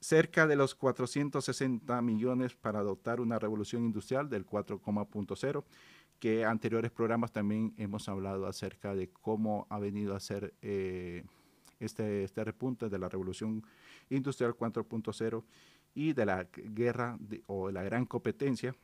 Cerca 0.00 0.46
de 0.46 0.54
los 0.54 0.74
460 0.76 2.00
millones 2.02 2.54
para 2.54 2.78
adoptar 2.78 3.20
una 3.20 3.38
revolución 3.38 3.84
industrial 3.84 4.28
del 4.28 4.46
4,0, 4.46 5.64
que 6.20 6.44
anteriores 6.44 6.90
programas 6.92 7.32
también 7.32 7.74
hemos 7.76 8.08
hablado 8.08 8.46
acerca 8.46 8.94
de 8.94 9.08
cómo 9.10 9.66
ha 9.70 9.78
venido 9.80 10.14
a 10.14 10.20
ser 10.20 10.54
eh, 10.62 11.24
este, 11.80 12.22
este 12.24 12.44
repunte 12.44 12.88
de 12.88 12.98
la 12.98 13.08
revolución 13.08 13.64
industrial 14.10 14.54
4.0 14.54 15.44
y 15.94 16.12
de 16.12 16.26
la 16.26 16.44
guerra 16.52 17.16
de- 17.20 17.42
o 17.46 17.70
la 17.72 17.82
gran 17.82 18.04
competencia 18.06 18.74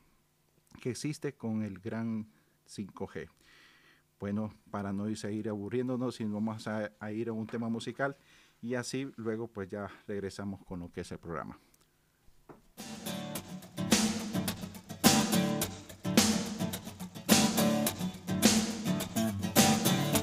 que 0.81 0.89
existe 0.91 1.33
con 1.33 1.63
el 1.63 1.79
gran 1.79 2.27
5G. 2.67 3.29
Bueno, 4.19 4.53
para 4.69 4.91
no 4.91 5.09
ir- 5.09 5.15
seguir 5.15 5.47
aburriéndonos, 5.47 6.19
y 6.19 6.25
vamos 6.25 6.67
a, 6.67 6.91
a 6.99 7.11
ir 7.13 7.29
a 7.29 7.33
un 7.33 7.47
tema 7.47 7.69
musical 7.69 8.17
y 8.65 8.73
así 8.73 9.11
luego 9.17 9.47
pues 9.47 9.69
ya 9.69 9.87
regresamos 10.07 10.59
con 10.65 10.79
lo 10.79 10.91
que 10.91 11.01
es 11.01 11.11
el 11.11 11.19
programa. 11.19 11.59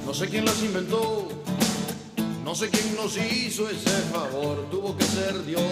No 0.05 0.13
sé 0.13 0.29
quién 0.29 0.45
las 0.45 0.61
inventó, 0.61 1.29
no 2.45 2.55
sé 2.57 2.69
quién 2.69 2.97
nos 2.97 3.17
hizo 3.17 3.71
ese 3.71 4.03
favor, 4.11 4.69
tuvo 4.73 4.97
que 4.97 5.05
ser 5.05 5.45
Dios. 5.45 5.63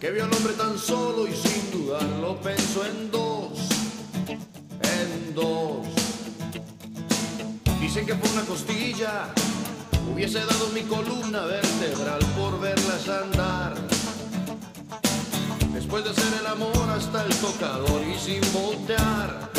Que 0.00 0.10
vio 0.10 0.24
al 0.24 0.34
hombre 0.34 0.54
tan 0.54 0.76
solo 0.76 1.28
y 1.28 1.32
sin 1.32 1.70
dudarlo 1.70 2.40
pensó 2.40 2.84
en 2.84 3.10
dos, 3.12 3.68
en 4.26 5.34
dos. 5.34 5.86
Dicen 7.80 8.04
que 8.04 8.14
por 8.16 8.28
una 8.30 8.42
costilla 8.42 9.32
hubiese 10.12 10.40
dado 10.40 10.68
mi 10.74 10.82
columna 10.82 11.44
vertebral 11.44 12.20
por 12.36 12.60
verlas 12.60 13.08
andar. 13.08 13.74
Después 15.72 16.04
de 16.04 16.10
hacer 16.10 16.40
el 16.40 16.46
amor 16.46 16.90
hasta 16.90 17.24
el 17.24 17.34
tocador 17.36 18.02
y 18.02 18.18
sin 18.18 18.40
voltear 18.52 19.54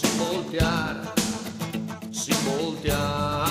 sin 0.00 0.18
voltear, 0.18 1.02
sin 2.12 2.36
voltear. 2.44 3.48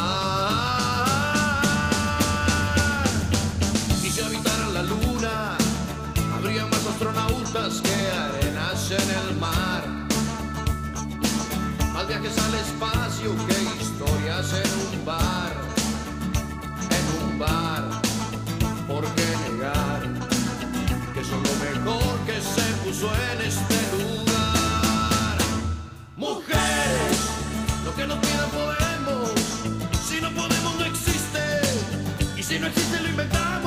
Y 4.04 4.10
si 4.10 4.22
habitaran 4.22 4.74
la 4.74 4.84
luna, 4.84 5.58
habría 6.36 6.66
más 6.66 6.86
astronautas 6.86 7.82
que 7.82 7.96
arenas 8.12 8.92
en 8.92 9.10
el 9.22 9.36
mar. 9.38 9.84
Más 11.94 12.08
viajes 12.08 12.38
al 12.38 12.56
espacio 12.56 13.36
que 13.48 13.84
historias 13.84 14.54
en 14.54 15.00
un 15.00 15.06
bar, 15.06 15.54
en 17.38 17.44
un 17.44 17.48
bar. 17.48 18.02
¿Por 18.88 19.04
qué 19.16 19.52
negar 19.52 20.02
que 21.14 21.24
son 21.24 21.44
lo 21.44 21.54
mejor 21.66 22.20
que 22.26 22.42
se 22.42 22.66
puso 22.84 23.10
en 23.32 23.42
este 23.42 23.78
lugar? 23.96 25.38
Mujeres, 26.16 27.20
lo 27.86 27.96
que 27.96 28.08
nos 28.08 28.18
pidan 28.20 28.50
podemos. 28.50 29.32
Si 30.08 30.22
no 30.22 30.30
podemos, 30.32 30.76
no 30.80 30.86
existe. 30.86 31.44
Y 32.38 32.44
si 32.44 32.60
no 32.60 32.68
existe, 32.68 33.02
lo 33.02 33.10
inventamos 33.10 33.67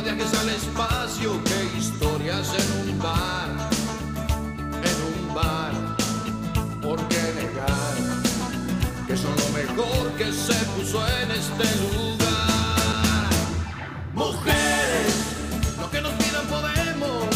Más 0.00 0.16
viajes 0.16 0.40
al 0.40 0.48
espacio 0.48 1.44
que 1.44 1.78
historias 1.78 2.54
en 2.54 2.88
un 2.88 2.98
bar, 3.00 3.50
en 4.88 5.28
un 5.28 5.34
bar. 5.34 5.72
¿Por 6.80 7.06
qué 7.08 7.20
negar 7.34 7.96
que 9.06 9.14
son 9.14 9.34
lo 9.36 9.48
mejor 9.50 10.10
que 10.16 10.32
se 10.32 10.54
puso 10.72 11.06
en 11.06 11.30
este 11.32 11.64
lugar? 11.82 13.28
Mujeres, 14.14 15.14
lo 15.78 15.90
que 15.90 16.00
nos 16.00 16.12
pidan 16.12 16.46
podemos. 16.46 17.28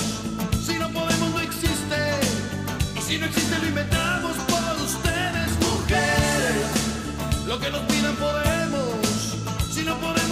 si 3.07 3.19
no 3.19 3.27
existe 3.27 3.59
lo 3.59 3.67
inventamos 3.67 4.37
por 4.49 4.83
ustedes, 4.83 5.51
mujeres. 5.61 7.47
Lo 7.47 7.61
que 7.61 7.71
nos 7.71 7.83
pidan 7.83 8.17
podemos, 8.17 9.37
si 9.71 9.83
no 9.83 9.99
podemos 9.99 10.24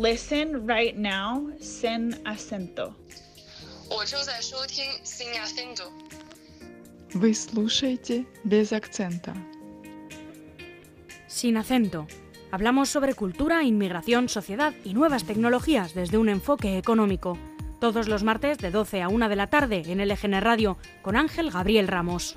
listen 0.00 0.66
right 0.66 0.96
now 0.96 1.50
sin 1.60 2.14
acento. 2.24 2.96
sin 5.02 5.28
acento. 5.38 5.92
Вы 7.12 7.34
слушаете 7.34 8.26
без 8.44 8.72
акцента. 8.72 9.34
Sin 11.26 11.56
acento. 11.58 12.06
Hablamos 12.50 12.88
sobre 12.88 13.14
cultura, 13.14 13.62
inmigración, 13.62 14.28
sociedad 14.28 14.72
y 14.84 14.94
nuevas 14.94 15.24
tecnologías 15.24 15.92
desde 15.94 16.16
un 16.18 16.30
enfoque 16.30 16.78
económico. 16.78 17.36
Todos 17.78 18.08
los 18.08 18.24
martes 18.24 18.58
de 18.58 18.70
12 18.70 19.02
a 19.02 19.08
1 19.08 19.28
de 19.28 19.36
la 19.36 19.48
tarde 19.48 19.82
en 19.86 20.06
LGN 20.06 20.40
Radio 20.40 20.78
con 21.02 21.16
Ángel 21.16 21.50
Gabriel 21.50 21.88
Ramos. 21.88 22.36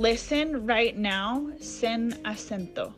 listen 0.00 0.66
right 0.66 0.96
now 0.96 1.50
sin 1.60 2.14
acento. 2.24 2.94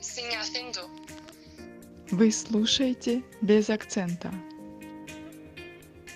sin 0.00 0.36
acento. 0.36 0.90
Вы 2.10 2.32
слушаете 2.32 3.22
без 3.40 3.70
акцента. 3.70 4.32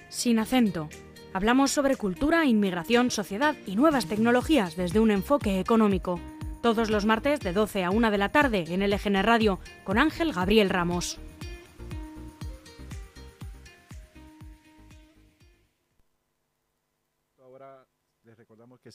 Sin 0.09 0.39
acento. 0.41 0.89
Hablamos 1.33 1.71
sobre 1.71 1.97
cultura, 1.97 2.45
inmigración, 2.45 3.11
sociedad 3.11 3.55
y 3.67 3.77
nuevas 3.77 4.07
tecnologías 4.07 4.75
desde 4.75 4.99
un 4.99 5.13
enfoque 5.13 5.61
económico. 5.61 6.19
Todos 6.61 6.91
los 6.91 7.07
martes 7.07 7.41
de 7.41 7.53
12 7.53 7.85
a 7.85 7.91
1 7.91 8.11
de 8.11 8.19
la 8.19 8.31
tarde 8.31 8.65
en 8.69 8.89
LGN 8.89 9.23
Radio 9.23 9.61
con 9.85 9.99
Ángel 9.99 10.33
Gabriel 10.33 10.71
Ramos. 10.71 11.19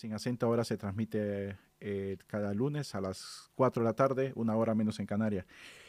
Sin 0.07 0.13
Acento 0.13 0.45
ahora 0.45 0.63
se 0.63 0.77
transmite 0.77 1.57
eh, 1.81 2.17
cada 2.27 2.53
lunes 2.53 2.95
a 2.95 3.01
las 3.01 3.51
4 3.55 3.83
de 3.83 3.89
la 3.89 3.93
tarde, 3.93 4.31
una 4.35 4.55
hora 4.55 4.73
menos 4.73 5.01
en 5.01 5.05
Canarias. 5.05 5.45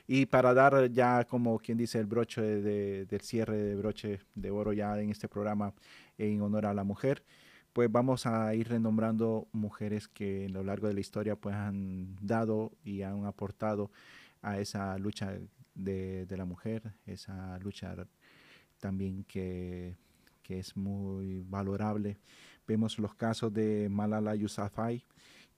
Y 0.09 0.27
para 0.27 0.53
dar 0.55 0.91
ya, 0.91 1.23
como 1.25 1.57
quien 1.61 1.79
dice, 1.79 2.01
el 2.01 2.07
broche 2.07 2.43
de- 2.43 3.07
del 3.07 3.21
cierre 3.21 3.57
de 3.57 3.77
broche 3.77 4.19
de 4.35 4.51
oro 4.51 4.73
ya 4.73 5.01
en 5.01 5.11
este 5.11 5.29
programa 5.29 5.73
en 6.19 6.43
honor 6.43 6.67
a 6.67 6.75
la 6.75 6.83
mujer, 6.83 7.23
pues 7.73 7.93
vamos 7.93 8.27
a 8.27 8.53
ir 8.57 8.67
renombrando 8.69 9.47
mujeres 9.53 10.09
que 10.09 10.47
a 10.47 10.49
lo 10.49 10.65
largo 10.65 10.89
de 10.89 10.95
la 10.95 11.01
historia 11.01 11.37
pues 11.37 11.55
han 11.55 12.17
dado 12.21 12.73
y 12.83 13.03
han 13.03 13.25
aportado 13.25 13.93
a 14.43 14.59
esa 14.59 14.99
lucha 14.99 15.39
de, 15.77 16.27
de 16.27 16.37
la 16.37 16.45
mujer, 16.45 16.93
esa 17.07 17.57
lucha 17.61 17.95
también 18.81 19.23
que, 19.23 19.97
que 20.49 20.59
es 20.59 20.77
muy 20.79 21.43
valorable. 21.47 22.17
Vemos 22.67 22.99
los 22.99 23.15
casos 23.15 23.53
de 23.53 23.89
Malala 23.91 24.35
Yousafzai, 24.35 25.05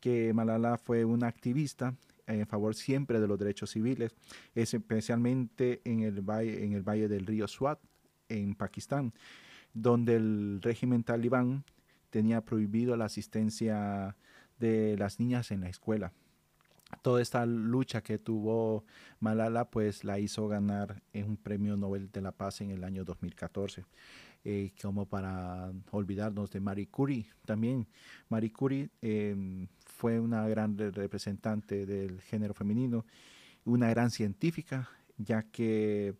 que 0.01 0.35
Malala 0.35 0.79
fue 0.79 1.05
una 1.05 1.29
activista 1.29 1.95
en 2.27 2.45
favor 2.47 2.75
siempre 2.75 3.21
de 3.21 3.29
los 3.29 3.39
derechos 3.39 3.71
civiles, 3.71 4.15
es 4.55 4.75
especialmente 4.75 5.81
en 5.85 6.01
el 6.01 6.21
valle, 6.21 6.65
en 6.65 6.73
el 6.73 6.83
valle 6.83 7.07
del 7.09 7.27
río 7.27 7.47
Swat, 7.47 7.79
en 8.29 8.57
Pakistán, 8.57 9.13
donde 9.75 10.17
el 10.17 10.61
régimen 10.61 11.05
talibán 11.05 11.65
tenía 12.11 12.45
prohibido 12.45 12.97
la 12.97 13.05
asistencia 13.05 14.17
de 14.59 14.97
las 14.97 15.21
niñas 15.21 15.53
en 15.53 15.61
la 15.61 15.69
escuela. 15.69 16.13
Toda 17.03 17.23
esta 17.23 17.47
lucha 17.47 18.03
que 18.03 18.19
tuvo 18.19 18.85
Malala, 19.21 19.71
pues 19.71 20.03
la 20.03 20.19
hizo 20.19 20.49
ganar 20.49 21.03
en 21.13 21.29
un 21.29 21.37
premio 21.37 21.77
Nobel 21.77 22.11
de 22.11 22.21
la 22.21 22.33
Paz 22.33 22.61
en 22.61 22.71
el 22.71 22.83
año 22.83 23.05
2014. 23.05 23.85
Eh, 24.43 24.73
como 24.81 25.05
para 25.07 25.71
olvidarnos 25.91 26.51
de 26.51 26.61
Marie 26.61 26.89
Curie 26.89 27.27
también. 27.45 27.87
Marie 28.31 28.51
Curie 28.53 28.89
eh, 29.03 29.67
fue 29.85 30.19
una 30.19 30.49
gran 30.49 30.79
re- 30.79 30.91
representante 30.91 31.85
del 31.85 32.23
género 32.23 32.55
femenino, 32.55 33.05
una 33.65 33.91
gran 33.91 34.11
científica, 34.11 34.89
ya 35.19 35.43
que 35.43 36.15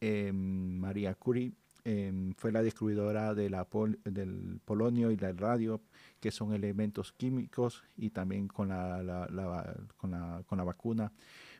eh, 0.00 0.32
María 0.32 1.14
Curie 1.14 1.52
eh, 1.84 2.32
fue 2.36 2.52
la 2.52 2.62
descubridora 2.62 3.34
de 3.34 3.50
la 3.50 3.66
del 4.04 4.60
polonio 4.64 5.10
y 5.10 5.16
del 5.16 5.36
radio, 5.38 5.80
que 6.20 6.30
son 6.30 6.52
elementos 6.52 7.12
químicos, 7.12 7.82
y 7.96 8.10
también 8.10 8.48
con 8.48 8.68
la, 8.68 9.02
la- 9.02 9.26
la- 9.30 9.74
con 9.96 10.58
la 10.58 10.64
vacuna 10.64 11.12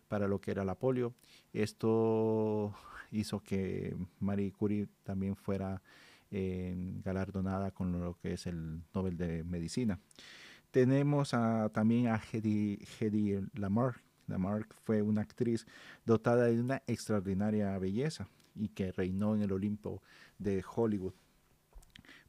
para 0.08 0.28
lo 0.28 0.40
que 0.40 0.50
era 0.52 0.64
la 0.64 0.74
polio. 0.74 1.14
Esto 1.52 2.74
hizo 3.10 3.40
que 3.40 3.96
Marie 4.20 4.52
Curie 4.52 4.88
también 5.04 5.36
fuera 5.36 5.82
eh, 6.30 6.74
galardonada 7.04 7.70
con 7.70 7.92
lo 8.00 8.14
que 8.18 8.34
es 8.34 8.46
el 8.46 8.82
Nobel 8.94 9.16
de 9.16 9.44
Medicina. 9.44 9.98
Tenemos 10.70 11.30
también 11.72 12.08
a 12.08 12.20
Hedy, 12.32 12.78
Hedy 13.00 13.40
Lamarck. 13.54 14.02
Lamarck 14.26 14.74
fue 14.84 15.00
una 15.00 15.22
actriz 15.22 15.66
dotada 16.04 16.44
de 16.44 16.60
una 16.60 16.82
extraordinaria 16.86 17.78
belleza 17.78 18.28
y 18.54 18.68
que 18.68 18.92
reinó 18.92 19.34
en 19.34 19.42
el 19.42 19.52
Olimpo 19.52 20.02
de 20.38 20.62
Hollywood. 20.76 21.14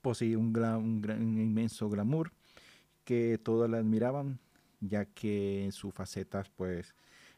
Poseía 0.01 0.37
un, 0.37 0.53
gla- 0.53 0.77
un 0.77 1.01
gran- 1.01 1.21
un 1.21 1.37
inmenso 1.39 1.89
glamour 1.89 2.31
que 3.03 3.37
todos 3.37 3.69
la 3.69 3.79
admiraban, 3.79 4.39
ya 4.79 5.05
que 5.05 5.65
en 5.65 5.71
sus 5.73 5.93
facetas, 5.93 6.49
pues, 6.49 6.95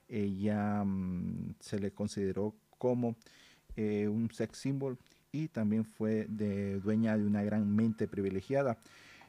ella 0.07 0.83
mm, 0.83 1.55
se 1.59 1.79
le 1.79 1.91
consideró 1.91 2.53
como 2.81 3.15
eh, 3.75 4.07
un 4.07 4.31
sex 4.31 4.57
symbol 4.57 4.97
y 5.31 5.49
también 5.49 5.85
fue 5.85 6.25
de, 6.27 6.79
dueña 6.79 7.15
de 7.15 7.27
una 7.27 7.43
gran 7.43 7.75
mente 7.75 8.07
privilegiada, 8.07 8.75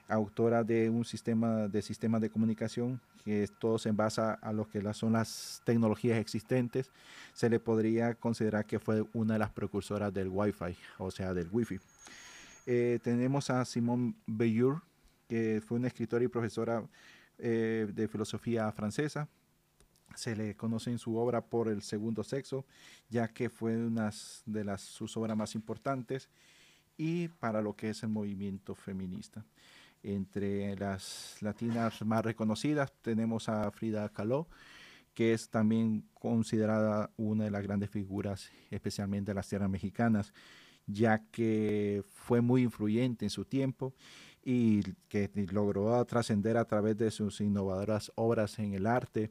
autora 0.09 0.65
de 0.65 0.89
un 0.89 1.05
sistema 1.05 1.69
de 1.69 1.83
sistemas 1.83 2.23
de 2.23 2.31
comunicación 2.31 2.99
que 3.27 3.47
todo 3.61 3.79
se 3.79 3.93
basa 3.93 4.33
a 4.33 4.55
lo 4.55 4.67
que 4.67 4.81
son 4.95 5.13
las 5.13 5.61
tecnologías 5.67 6.19
existentes. 6.19 6.91
Se 7.35 7.51
le 7.51 7.61
podría 7.61 8.15
considerar 8.15 8.65
que 8.65 8.79
fue 8.79 9.05
una 9.13 9.35
de 9.35 9.41
las 9.41 9.51
precursoras 9.51 10.15
del 10.15 10.29
Wi-Fi, 10.29 10.75
o 10.97 11.11
sea, 11.11 11.35
del 11.35 11.49
Wi-Fi. 11.53 11.79
Eh, 12.67 13.01
tenemos 13.03 13.51
a 13.51 13.67
Simone 13.67 14.15
Bayur, 14.27 14.81
que 15.29 15.63
fue 15.65 15.79
una 15.79 15.89
escritora 15.89 16.25
y 16.25 16.29
profesora 16.29 16.83
eh, 17.39 17.87
de 17.95 18.09
filosofía 18.09 18.73
francesa. 18.73 19.29
Se 20.17 20.37
le 20.37 20.57
conoce 20.57 20.91
en 20.91 20.99
su 20.99 21.17
obra 21.17 21.45
por 21.45 21.69
el 21.69 21.83
segundo 21.83 22.25
sexo, 22.25 22.65
ya 23.09 23.29
que 23.29 23.49
fue 23.49 23.77
una 23.77 24.11
de 24.47 24.65
las, 24.65 24.83
sus 24.83 25.17
obras 25.17 25.37
más 25.37 25.55
importantes 25.55 26.29
y 26.97 27.29
para 27.29 27.63
lo 27.63 27.75
que 27.75 27.91
es 27.91 28.03
el 28.03 28.11
movimiento 28.11 28.75
feminista. 28.75 29.45
Entre 30.03 30.77
las 30.77 31.37
latinas 31.41 32.05
más 32.05 32.25
reconocidas 32.25 32.93
tenemos 33.03 33.49
a 33.49 33.71
Frida 33.71 34.09
Kahlo, 34.09 34.49
que 35.15 35.33
es 35.33 35.49
también 35.49 36.05
considerada 36.15 37.11
una 37.17 37.45
de 37.45 37.51
las 37.51 37.63
grandes 37.63 37.91
figuras, 37.91 38.51
especialmente 38.71 39.31
de 39.31 39.35
las 39.35 39.49
tierras 39.49 39.71
mexicanas, 39.71 40.33
ya 40.87 41.25
que 41.31 42.03
fue 42.09 42.41
muy 42.41 42.63
influyente 42.63 43.25
en 43.25 43.31
su 43.31 43.45
tiempo 43.45 43.95
y 44.45 44.83
que 45.09 45.31
logró 45.53 46.05
trascender 46.05 46.57
a 46.57 46.65
través 46.65 46.97
de 46.97 47.11
sus 47.11 47.41
innovadoras 47.41 48.11
obras 48.17 48.59
en 48.59 48.75
el 48.75 48.87
arte. 48.87 49.31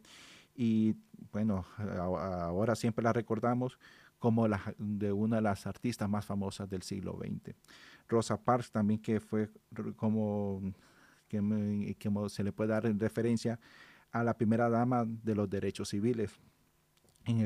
Y 0.63 0.93
bueno, 1.32 1.65
ahora 1.80 2.76
siempre 2.76 3.02
la 3.02 3.12
recordamos 3.12 3.80
como 4.19 4.47
de 4.78 5.12
una 5.12 5.38
de 5.38 5.41
las 5.41 5.65
artistas 5.65 6.08
más 6.08 6.24
famosas 6.24 6.69
del 6.69 6.84
siglo 6.84 7.17
XX. 7.19 7.56
Rosa 8.08 8.39
Parks 8.39 8.69
también 8.69 9.02
que 9.02 9.19
fue 9.19 9.50
como, 9.95 10.62
que, 11.28 11.41
se 12.30 12.43
le 12.43 12.52
puede 12.52 12.69
dar 12.69 12.86
en 12.86 13.00
referencia 13.00 13.60
a 14.12 14.24
la 14.24 14.38
primera 14.38 14.69
dama 14.69 15.04
de 15.04 15.34
los 15.34 15.50
derechos 15.50 15.89
civiles 15.89 16.32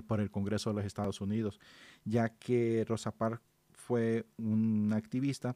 por 0.08 0.20
el 0.20 0.30
Congreso 0.30 0.72
de 0.72 0.76
los 0.76 0.86
Estados 0.86 1.22
Unidos, 1.22 1.58
ya 2.04 2.28
que 2.28 2.84
Rosa 2.86 3.12
Parks 3.12 3.42
fue 3.72 4.26
una 4.36 4.98
activista 4.98 5.56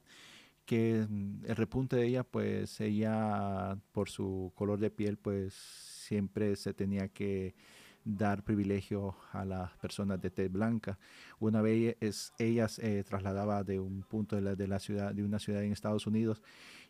que 0.69 1.07
mm, 1.09 1.45
el 1.47 1.55
repunte 1.55 1.95
de 1.95 2.05
ella, 2.05 2.23
pues 2.23 2.79
ella 2.79 3.75
por 3.91 4.07
su 4.07 4.51
color 4.53 4.77
de 4.79 4.91
piel, 4.91 5.17
pues 5.17 5.55
siempre 5.55 6.55
se 6.55 6.75
tenía 6.75 7.07
que 7.07 7.55
dar 8.05 8.43
privilegio 8.43 9.15
a 9.31 9.45
las 9.45 9.75
personas 9.77 10.21
de 10.21 10.29
tez 10.29 10.51
blanca. 10.51 10.99
Una 11.39 11.63
vez 11.63 11.97
es, 11.99 12.33
ella 12.37 12.67
se 12.67 13.03
trasladaba 13.03 13.63
de 13.63 13.79
un 13.79 14.03
punto 14.03 14.35
de 14.35 14.43
la, 14.43 14.55
de 14.55 14.67
la 14.67 14.77
ciudad, 14.77 15.11
de 15.11 15.23
una 15.23 15.39
ciudad 15.39 15.63
en 15.63 15.71
Estados 15.71 16.05
Unidos 16.05 16.43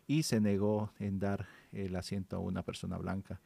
y 0.06 0.24
se 0.24 0.42
negó 0.42 0.92
en 0.98 1.18
dar 1.18 1.46
el 1.72 1.96
asiento 1.96 2.36
a 2.36 2.40
una 2.40 2.62
persona 2.62 2.98
blanca. 2.98 3.40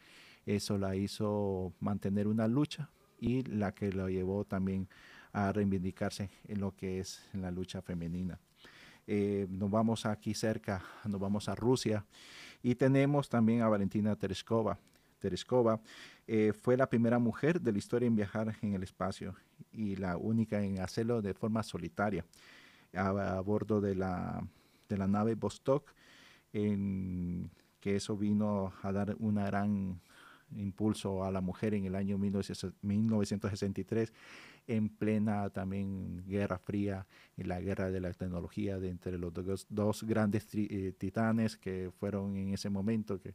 Eso 0.47 0.79
la 0.79 0.97
hizo 0.97 1.73
mantener 1.79 2.27
una 2.27 2.49
lucha 2.49 2.91
y 3.21 3.45
la 3.45 3.73
que 3.73 3.93
la 3.93 4.09
llevó 4.09 4.45
también 4.45 4.89
a 5.33 5.53
reivindicarse 5.53 6.29
en 6.49 6.61
lo 6.61 6.75
que 6.75 6.99
es 6.99 7.23
la 7.35 7.53
lucha 7.53 7.83
femenina. 7.83 8.41
Eh, 9.07 9.47
nos 9.51 9.71
vamos 9.71 10.07
aquí 10.07 10.35
cerca, 10.35 10.83
nos 11.05 11.21
vamos 11.21 11.49
a 11.49 11.55
Rusia 11.55 12.05
y 12.63 12.75
tenemos 12.75 13.29
también 13.29 13.63
a 13.63 13.69
Valentina 13.69 14.17
Tereshkova. 14.17 14.79
Tereshkova 15.19 15.81
eh, 16.27 16.53
fue 16.53 16.77
la 16.77 16.89
primera 16.89 17.19
mujer 17.19 17.61
de 17.61 17.73
la 17.73 17.79
historia 17.79 18.07
en 18.07 18.17
viajar 18.17 18.57
en 18.63 18.75
el 18.75 18.83
espacio 18.83 19.35
y 19.73 19.97
la 19.97 20.17
única 20.17 20.63
en 20.63 20.81
hacerlo 20.81 21.21
de 21.21 21.35
forma 21.35 21.63
solitaria 21.63 22.25
a, 22.95 23.41
bordo 23.41 23.81
de 23.81 23.95
la, 23.95 24.47
nave 24.89 25.35
Vostok, 25.35 25.93
que 26.53 27.97
eso 27.97 28.17
vino 28.17 28.73
a 28.83 28.93
dar 28.93 29.17
una 29.19 29.47
gran 29.47 30.01
impulso 30.57 31.25
a 31.25 31.31
la 31.31 31.41
mujer 31.41 31.75
en 31.75 31.85
el 31.85 31.95
año 31.95 32.17
1900 32.19 32.75
1963, 32.83 34.13
en 34.67 34.89
plena 34.89 35.51
también 35.51 36.25
Guerra 36.27 36.59
Fría, 36.59 37.07
en 37.37 37.49
la 37.49 37.61
guerra 37.61 37.91
de 37.91 38.01
la 38.01 38.13
tecnología 38.13 38.77
entre 38.77 39.19
los 39.19 39.33
dos, 39.69 40.03
grandes 40.05 40.47
eh, 40.55 40.93
titanes 40.97 41.57
que 41.57 41.91
fueron 41.99 42.37
en 42.37 42.55
ese 42.55 42.71
momento, 42.71 43.21
que, 43.21 43.35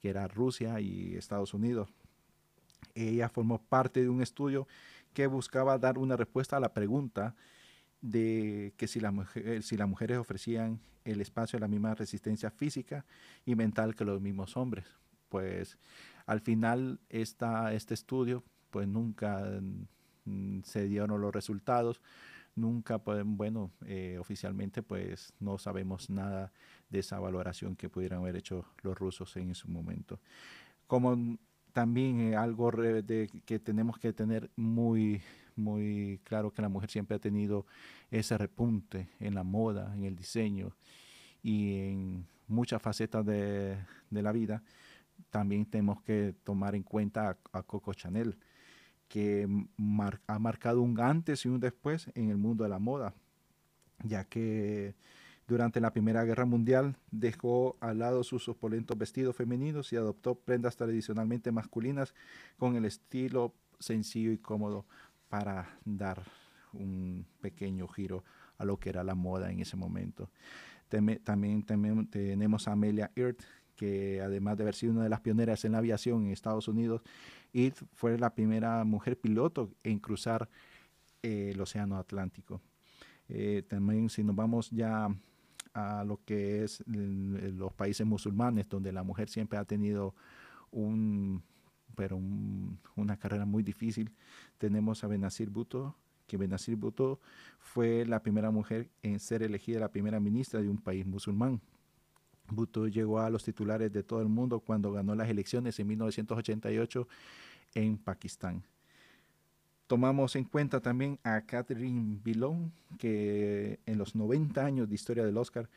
que 0.00 0.08
era 0.08 0.26
Rusia 0.28 0.80
y 0.80 1.14
Estados 1.16 1.54
Unidos. 1.54 1.88
Ella 2.94 3.28
formó 3.28 3.58
parte 3.60 4.02
de 4.02 4.08
un 4.08 4.22
estudio 4.22 4.66
que 5.12 5.26
buscaba 5.26 5.78
dar 5.78 5.98
una 5.98 6.16
respuesta 6.16 6.56
a 6.56 6.60
la 6.60 6.72
pregunta 6.72 7.34
de 8.00 8.72
que 8.76 8.88
si, 8.88 9.00
la 9.00 9.10
mujer- 9.10 9.62
si 9.62 9.76
las 9.76 9.88
mujeres 9.88 10.18
ofrecían 10.18 10.80
el 11.04 11.20
espacio 11.20 11.56
a 11.56 11.60
la 11.60 11.68
misma 11.68 11.94
resistencia 11.94 12.50
física 12.50 13.04
y 13.44 13.54
mental 13.54 13.94
que 13.94 14.04
los 14.04 14.20
mismos 14.20 14.56
hombres. 14.56 14.86
Pues 15.28 15.78
al 16.26 16.40
final 16.40 17.00
esta, 17.08 17.72
este 17.74 17.94
estudio 17.94 18.42
pues 18.70 18.88
nunca 18.88 19.60
se 20.64 20.86
dieron 20.86 21.20
los 21.20 21.34
resultados, 21.34 22.00
nunca 22.54 22.98
pueden, 22.98 23.36
bueno, 23.36 23.70
eh, 23.86 24.18
oficialmente 24.20 24.82
pues 24.82 25.32
no 25.40 25.58
sabemos 25.58 26.10
nada 26.10 26.52
de 26.88 27.00
esa 27.00 27.18
valoración 27.18 27.76
que 27.76 27.88
pudieran 27.88 28.20
haber 28.20 28.36
hecho 28.36 28.64
los 28.82 28.98
rusos 28.98 29.36
en 29.36 29.54
su 29.54 29.68
momento. 29.68 30.20
Como 30.86 31.16
mm, 31.16 31.38
también 31.72 32.20
eh, 32.20 32.36
algo 32.36 32.70
de, 32.70 33.28
que 33.44 33.58
tenemos 33.58 33.98
que 33.98 34.12
tener 34.12 34.50
muy, 34.56 35.22
muy 35.56 36.20
claro 36.24 36.52
que 36.52 36.62
la 36.62 36.68
mujer 36.68 36.90
siempre 36.90 37.16
ha 37.16 37.20
tenido 37.20 37.66
ese 38.10 38.36
repunte 38.36 39.08
en 39.20 39.34
la 39.34 39.44
moda, 39.44 39.94
en 39.94 40.04
el 40.04 40.16
diseño 40.16 40.72
y 41.42 41.74
en 41.78 42.26
muchas 42.48 42.82
facetas 42.82 43.24
de, 43.24 43.76
de 44.10 44.22
la 44.22 44.32
vida. 44.32 44.62
También 45.30 45.64
tenemos 45.66 46.02
que 46.02 46.34
tomar 46.44 46.74
en 46.74 46.82
cuenta 46.82 47.36
a 47.52 47.62
Coco 47.62 47.94
Chanel, 47.94 48.36
que 49.10 49.48
ha 50.28 50.38
marcado 50.38 50.80
un 50.80 51.00
antes 51.00 51.44
y 51.44 51.48
un 51.48 51.58
después 51.58 52.10
en 52.14 52.30
el 52.30 52.36
mundo 52.38 52.62
de 52.62 52.70
la 52.70 52.78
moda, 52.78 53.12
ya 54.04 54.24
que 54.24 54.94
durante 55.48 55.80
la 55.80 55.92
Primera 55.92 56.22
Guerra 56.22 56.44
Mundial 56.44 56.94
dejó 57.10 57.76
al 57.80 57.98
lado 57.98 58.22
sus 58.22 58.48
opulentos 58.48 58.96
vestidos 58.96 59.34
femeninos 59.34 59.92
y 59.92 59.96
adoptó 59.96 60.36
prendas 60.36 60.76
tradicionalmente 60.76 61.50
masculinas 61.50 62.14
con 62.56 62.76
el 62.76 62.84
estilo 62.84 63.52
sencillo 63.80 64.30
y 64.30 64.38
cómodo 64.38 64.86
para 65.28 65.76
dar 65.84 66.22
un 66.72 67.26
pequeño 67.40 67.88
giro 67.88 68.22
a 68.58 68.64
lo 68.64 68.78
que 68.78 68.90
era 68.90 69.02
la 69.02 69.16
moda 69.16 69.50
en 69.50 69.58
ese 69.58 69.76
momento. 69.76 70.30
También 70.88 71.64
tenemos 72.10 72.68
a 72.68 72.72
Amelia 72.72 73.10
Earth, 73.16 73.42
que 73.74 74.20
además 74.20 74.56
de 74.56 74.62
haber 74.62 74.74
sido 74.76 74.92
una 74.92 75.02
de 75.02 75.08
las 75.08 75.20
pioneras 75.20 75.64
en 75.64 75.72
la 75.72 75.78
aviación 75.78 76.26
en 76.26 76.30
Estados 76.30 76.68
Unidos, 76.68 77.02
Earth 77.52 77.82
fue 77.94 78.18
la 78.18 78.34
primera 78.34 78.84
mujer 78.84 79.18
piloto 79.18 79.70
en 79.82 79.98
cruzar 79.98 80.48
eh, 81.22 81.50
el 81.54 81.60
Océano 81.60 81.96
Atlántico. 81.96 82.60
Eh, 83.28 83.62
también 83.68 84.08
si 84.08 84.24
nos 84.24 84.34
vamos 84.34 84.70
ya 84.70 85.08
a 85.72 86.04
lo 86.04 86.20
que 86.24 86.64
es 86.64 86.82
los 86.86 87.72
países 87.74 88.06
musulmanes, 88.06 88.68
donde 88.68 88.92
la 88.92 89.02
mujer 89.04 89.28
siempre 89.28 89.58
ha 89.58 89.64
tenido 89.64 90.14
un, 90.72 91.42
pero 91.94 92.16
un- 92.16 92.78
una 92.96 93.16
carrera 93.16 93.44
muy 93.46 93.62
difícil, 93.62 94.10
tenemos 94.58 95.04
a 95.04 95.06
Benazir 95.06 95.50
Bhutto, 95.50 95.94
que 96.26 96.36
Benazir 96.36 96.76
Bhutto 96.76 97.20
fue 97.58 98.04
la 98.06 98.20
primera 98.22 98.50
mujer 98.50 98.88
en 99.02 99.20
ser 99.20 99.42
elegida 99.42 99.78
la 99.80 99.90
primera 99.90 100.18
ministra 100.20 100.60
de 100.60 100.68
un 100.68 100.78
país 100.78 101.06
musulmán. 101.06 101.60
Bhutto 102.50 102.86
llegó 102.88 103.20
a 103.20 103.30
los 103.30 103.44
titulares 103.44 103.92
de 103.92 104.02
todo 104.02 104.20
el 104.20 104.28
mundo 104.28 104.60
cuando 104.60 104.92
ganó 104.92 105.14
las 105.14 105.28
elecciones 105.28 105.78
en 105.78 105.86
1988 105.88 107.08
en 107.74 107.98
Pakistán. 107.98 108.62
Tomamos 109.86 110.36
en 110.36 110.44
cuenta 110.44 110.80
también 110.80 111.18
a 111.24 111.40
Catherine 111.40 112.20
Bilon, 112.22 112.72
que 112.98 113.80
en 113.86 113.98
los 113.98 114.14
90 114.14 114.64
años 114.64 114.88
de 114.88 114.94
historia 114.94 115.24
del 115.24 115.36
Oscar 115.36 115.68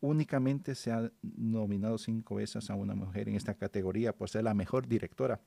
únicamente 0.00 0.74
se 0.74 0.92
ha 0.92 1.10
nominado 1.22 1.98
cinco 1.98 2.36
veces 2.36 2.70
a 2.70 2.74
una 2.74 2.94
mujer 2.94 3.28
en 3.28 3.34
esta 3.34 3.54
categoría 3.54 4.14
por 4.14 4.30
ser 4.30 4.44
la 4.44 4.54
mejor 4.54 4.86
directora. 4.86 5.40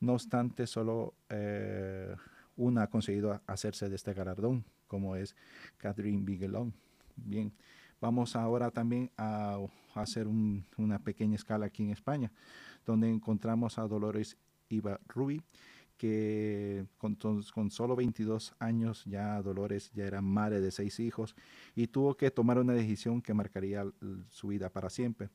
No 0.00 0.14
obstante, 0.14 0.66
solo 0.66 1.14
eh, 1.28 2.14
una 2.56 2.82
ha 2.82 2.86
conseguido 2.88 3.40
hacerse 3.46 3.88
de 3.88 3.96
este 3.96 4.12
galardón, 4.12 4.64
como 4.86 5.16
es 5.16 5.34
Catherine 5.76 6.22
Bigelow. 6.24 6.72
Bien, 7.16 7.52
vamos 8.00 8.36
ahora 8.36 8.70
también 8.70 9.10
a, 9.16 9.58
hacer 10.02 10.26
un- 10.26 10.64
una 10.76 10.98
pequeña 10.98 11.34
escala 11.36 11.66
aquí 11.66 11.82
en 11.84 11.90
España, 11.90 12.32
donde 12.84 13.08
encontramos 13.10 13.78
a 13.78 13.86
Dolores 13.86 14.36
Iba 14.68 15.00
Rubi, 15.08 15.40
que 15.96 16.86
con, 16.98 17.16
con 17.54 17.70
solo 17.70 17.94
22 17.96 18.54
años 18.58 19.04
ya 19.04 19.40
Dolores 19.42 19.92
ya 19.94 20.04
era 20.04 20.20
madre 20.20 20.60
de 20.60 20.70
seis 20.70 20.98
hijos 20.98 21.36
y 21.76 21.86
tuvo 21.86 22.16
que 22.16 22.30
tomar 22.30 22.58
una 22.58 22.72
decisión 22.72 23.22
que 23.22 23.32
marcaría 23.32 23.86
su 24.30 24.48
vida 24.48 24.70
para 24.70 24.90
siempre. 24.90 25.30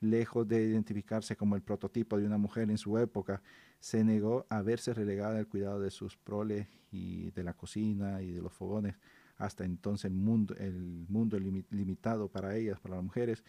Lejos 0.00 0.46
de 0.48 0.64
identificarse 0.64 1.36
como 1.36 1.54
el 1.56 1.62
prototipo 1.62 2.18
de 2.18 2.26
una 2.26 2.36
mujer 2.36 2.70
en 2.70 2.76
su 2.78 2.98
época, 2.98 3.40
se 3.78 4.04
negó 4.04 4.46
a 4.50 4.60
verse 4.62 4.92
relegada 4.92 5.38
al 5.38 5.46
cuidado 5.46 5.80
de 5.80 5.90
sus 5.90 6.16
proles 6.16 6.66
y 6.90 7.30
de 7.30 7.44
la 7.44 7.54
cocina 7.54 8.20
y 8.20 8.32
de 8.32 8.42
los 8.42 8.52
fogones. 8.52 8.96
Hasta 9.38 9.64
entonces 9.64 10.06
el 10.06 10.14
mundo, 10.16 10.54
el 10.58 11.06
mundo 11.08 11.38
limi- 11.38 11.64
limitado 11.70 12.28
para 12.28 12.56
ellas, 12.56 12.78
para 12.80 12.96
las 12.96 13.04
mujeres. 13.04 13.42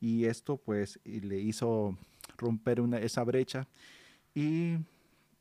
Y 0.00 0.24
esto 0.24 0.56
pues 0.56 0.98
le 1.04 1.38
hizo 1.40 1.96
romper 2.38 2.80
una, 2.80 2.98
esa 2.98 3.22
brecha 3.24 3.68
y 4.34 4.76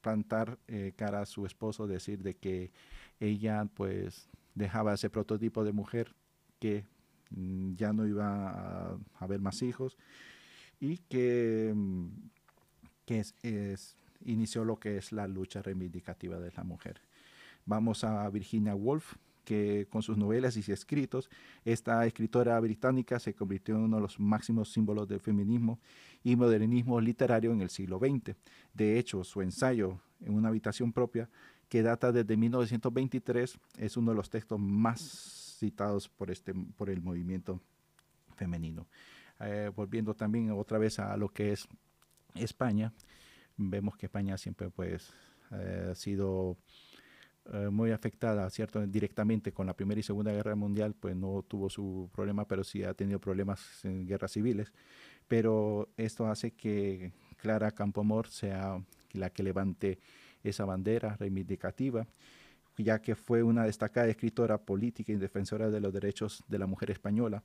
plantar 0.01 0.57
eh, 0.67 0.93
cara 0.95 1.21
a 1.21 1.25
su 1.25 1.45
esposo, 1.45 1.87
decir 1.87 2.21
de 2.23 2.35
que 2.35 2.71
ella 3.19 3.65
pues 3.73 4.27
dejaba 4.55 4.93
ese 4.93 5.09
prototipo 5.09 5.63
de 5.63 5.71
mujer 5.71 6.13
que 6.59 6.83
mm, 7.31 7.75
ya 7.75 7.93
no 7.93 8.05
iba 8.05 8.49
a 8.49 8.97
haber 9.19 9.39
más 9.39 9.61
hijos 9.61 9.97
y 10.79 10.97
que, 10.97 11.71
mm, 11.75 12.07
que 13.05 13.19
es- 13.43 13.95
inició 14.25 14.65
lo 14.65 14.79
que 14.79 14.97
es 14.97 15.11
la 15.13 15.27
lucha 15.27 15.61
reivindicativa 15.61 16.39
de 16.39 16.51
la 16.51 16.63
mujer. 16.63 16.99
Vamos 17.65 18.03
a 18.03 18.29
Virginia 18.29 18.75
Woolf, 18.75 19.15
que 19.49 19.87
con 19.89 20.03
sus 20.03 20.15
novelas 20.15 20.55
y 20.57 20.71
escritos, 20.71 21.27
esta 21.65 22.05
escritora 22.05 22.59
británica 22.59 23.17
se 23.17 23.33
convirtió 23.33 23.73
en 23.77 23.81
uno 23.81 23.95
de 23.95 24.03
los 24.03 24.19
máximos 24.19 24.71
símbolos 24.71 25.07
del 25.07 25.21
feminismo 25.21 25.79
y 26.23 26.35
modernismo 26.35 27.01
literario 27.01 27.51
en 27.51 27.61
el 27.61 27.71
siglo 27.71 27.97
XX. 27.97 28.35
De 28.75 28.99
hecho, 28.99 29.23
su 29.23 29.41
ensayo 29.41 29.99
en 30.23 30.35
una 30.35 30.49
habitación 30.49 30.93
propia, 30.93 31.27
que 31.67 31.81
data 31.81 32.11
desde 32.11 32.37
1923, 32.37 33.57
es 33.79 33.97
uno 33.97 34.11
de 34.11 34.17
los 34.17 34.29
textos 34.29 34.59
más 34.59 35.55
citados 35.57 36.09
por, 36.09 36.29
este, 36.29 36.53
por 36.53 36.91
el 36.91 37.01
movimiento 37.01 37.59
femenino. 38.35 38.85
Eh, 39.39 39.71
volviendo 39.75 40.13
también 40.13 40.51
otra 40.51 40.77
vez 40.77 40.99
a 40.99 41.17
lo 41.17 41.29
que 41.29 41.53
es 41.53 41.67
España, 42.35 42.93
vemos 43.57 43.97
que 43.97 44.05
España 44.05 44.37
siempre 44.37 44.69
pues 44.69 45.11
eh, 45.53 45.87
ha 45.89 45.95
sido 45.95 46.55
eh, 47.51 47.69
muy 47.69 47.91
afectada, 47.91 48.47
¿cierto? 48.51 48.85
Directamente 48.85 49.51
con 49.51 49.65
la 49.65 49.73
Primera 49.73 49.99
y 49.99 50.03
Segunda 50.03 50.31
Guerra 50.31 50.55
Mundial, 50.55 50.93
pues 50.93 51.15
no 51.15 51.43
tuvo 51.47 51.69
su 51.69 52.09
problema, 52.13 52.45
pero 52.45 52.63
sí 52.63 52.83
ha 52.83 52.93
tenido 52.93 53.19
problemas 53.19 53.83
en 53.85 54.05
guerras 54.05 54.33
civiles. 54.33 54.71
Pero 55.27 55.89
esto 55.97 56.27
hace 56.27 56.51
que 56.51 57.11
Clara 57.37 57.71
Campoamor 57.71 58.27
sea 58.27 58.79
la 59.13 59.31
que 59.31 59.41
levante 59.41 59.99
esa 60.43 60.65
bandera 60.65 61.15
reivindicativa, 61.17 62.07
ya 62.77 63.01
que 63.01 63.15
fue 63.15 63.41
una 63.41 63.63
destacada 63.63 64.07
escritora 64.07 64.59
política 64.59 65.11
y 65.11 65.15
defensora 65.15 65.71
de 65.71 65.79
los 65.79 65.91
derechos 65.91 66.43
de 66.47 66.59
la 66.59 66.67
mujer 66.67 66.91
española. 66.91 67.43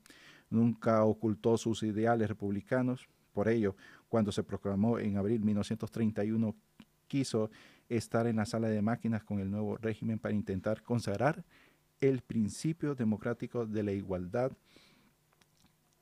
Nunca 0.50 1.02
ocultó 1.04 1.56
sus 1.56 1.82
ideales 1.82 2.28
republicanos, 2.28 3.08
por 3.32 3.48
ello, 3.48 3.74
cuando 4.08 4.32
se 4.32 4.44
proclamó 4.44 4.98
en 4.98 5.16
abril 5.16 5.40
de 5.40 5.46
1931, 5.46 6.54
quiso 7.08 7.50
estar 7.88 8.26
en 8.26 8.36
la 8.36 8.46
sala 8.46 8.68
de 8.68 8.82
máquinas 8.82 9.22
con 9.22 9.40
el 9.40 9.50
nuevo 9.50 9.76
régimen 9.76 10.18
para 10.18 10.34
intentar 10.34 10.82
consagrar 10.82 11.44
el 12.00 12.20
principio 12.20 12.94
democrático 12.94 13.66
de 13.66 13.82
la 13.82 13.92
igualdad 13.92 14.52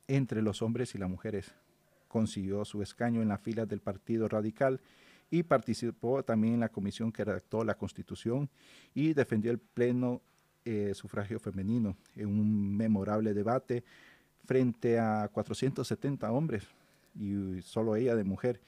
entre 0.07 0.41
los 0.41 0.61
hombres 0.61 0.95
y 0.95 0.97
las 0.97 1.09
mujeres. 1.09 1.53
Consiguió 2.07 2.65
su 2.65 2.81
escaño 2.81 3.21
en 3.21 3.29
las 3.29 3.41
filas 3.41 3.67
del 3.67 3.79
Partido 3.79 4.27
Radical 4.27 4.81
y 5.31 5.43
participó 5.43 6.23
también 6.23 6.55
en 6.55 6.59
la 6.59 6.69
comisión 6.69 7.11
que 7.11 7.25
redactó 7.25 7.63
la 7.63 7.75
Constitución 7.75 8.49
y 8.93 9.13
defendió 9.13 9.51
el 9.51 9.59
pleno 9.59 10.21
eh, 10.65 10.91
sufragio 10.93 11.39
femenino 11.39 11.97
en 12.15 12.27
un 12.27 12.77
memorable 12.77 13.33
debate 13.33 13.83
frente 14.45 14.99
a 14.99 15.29
470 15.33 16.31
hombres 16.31 16.63
y 17.19 17.61
solo 17.61 17.95
ella 17.95 18.15
de 18.15 18.23
mujer. 18.23 18.61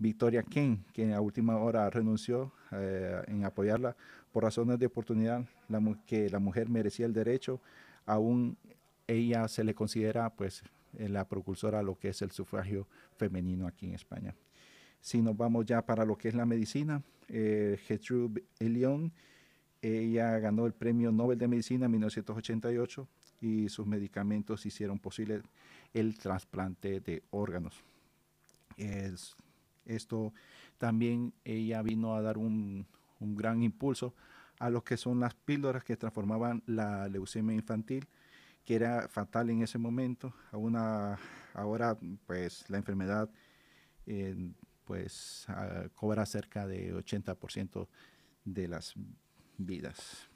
Victoria 0.00 0.42
Ken, 0.42 0.82
que 0.94 1.12
a 1.12 1.20
última 1.20 1.58
hora 1.58 1.88
renunció 1.90 2.52
eh, 2.72 3.22
en 3.28 3.44
apoyarla 3.44 3.94
por 4.32 4.42
razones 4.42 4.78
de 4.78 4.86
oportunidad, 4.86 5.44
que 6.06 6.30
la 6.30 6.38
mujer 6.38 6.70
merecía 6.70 7.04
el 7.04 7.12
derecho, 7.12 7.60
aún 8.06 8.56
ella 9.06 9.46
se 9.46 9.62
le 9.62 9.74
considera 9.74 10.30
pues 10.30 10.62
eh, 10.98 11.08
la 11.08 11.28
precursora 11.28 11.80
a 11.80 11.82
lo 11.82 11.98
que 11.98 12.08
es 12.08 12.22
el 12.22 12.30
sufragio 12.30 12.88
femenino 13.16 13.66
aquí 13.66 13.86
en 13.86 13.94
España. 13.94 14.34
Si 15.02 15.20
nos 15.20 15.36
vamos 15.36 15.66
ya 15.66 15.82
para 15.82 16.06
lo 16.06 16.16
que 16.16 16.28
es 16.28 16.34
la 16.34 16.46
medicina, 16.46 17.02
eh, 17.28 17.78
Gertrude 17.86 18.42
Elion, 18.58 19.12
ella 19.82 20.38
ganó 20.38 20.64
el 20.64 20.72
Premio 20.72 21.12
Nobel 21.12 21.38
de 21.38 21.48
Medicina 21.48 21.86
en 21.86 21.92
1988 21.92 23.06
y 23.42 23.68
sus 23.68 23.86
medicamentos 23.86 24.64
hicieron 24.64 24.98
posible 24.98 25.42
el 25.92 26.18
trasplante 26.18 27.00
de 27.00 27.22
órganos. 27.30 27.82
Esto 29.84 30.32
también 30.78 31.32
ella 31.44 31.82
vino 31.82 32.14
a 32.14 32.22
dar 32.22 32.38
un, 32.38 32.86
un 33.20 33.36
gran 33.36 33.62
impulso 33.62 34.14
a 34.58 34.68
lo 34.70 34.84
que 34.84 34.96
son 34.96 35.20
las 35.20 35.34
píldoras 35.34 35.84
que 35.84 35.96
transformaban 35.96 36.62
la 36.66 37.08
leucemia 37.08 37.54
infantil, 37.54 38.06
que 38.64 38.74
era 38.74 39.08
fatal 39.08 39.48
en 39.50 39.62
ese 39.62 39.78
momento. 39.78 40.34
Ahora, 40.52 41.98
pues, 42.26 42.68
la 42.68 42.76
enfermedad 42.76 43.30
eh, 44.06 44.52
pues, 44.84 45.46
ah, 45.48 45.88
cobra 45.94 46.26
cerca 46.26 46.66
de 46.66 46.94
80% 46.94 47.88
de 48.44 48.68
las 48.68 48.94
vidas. 49.56 50.28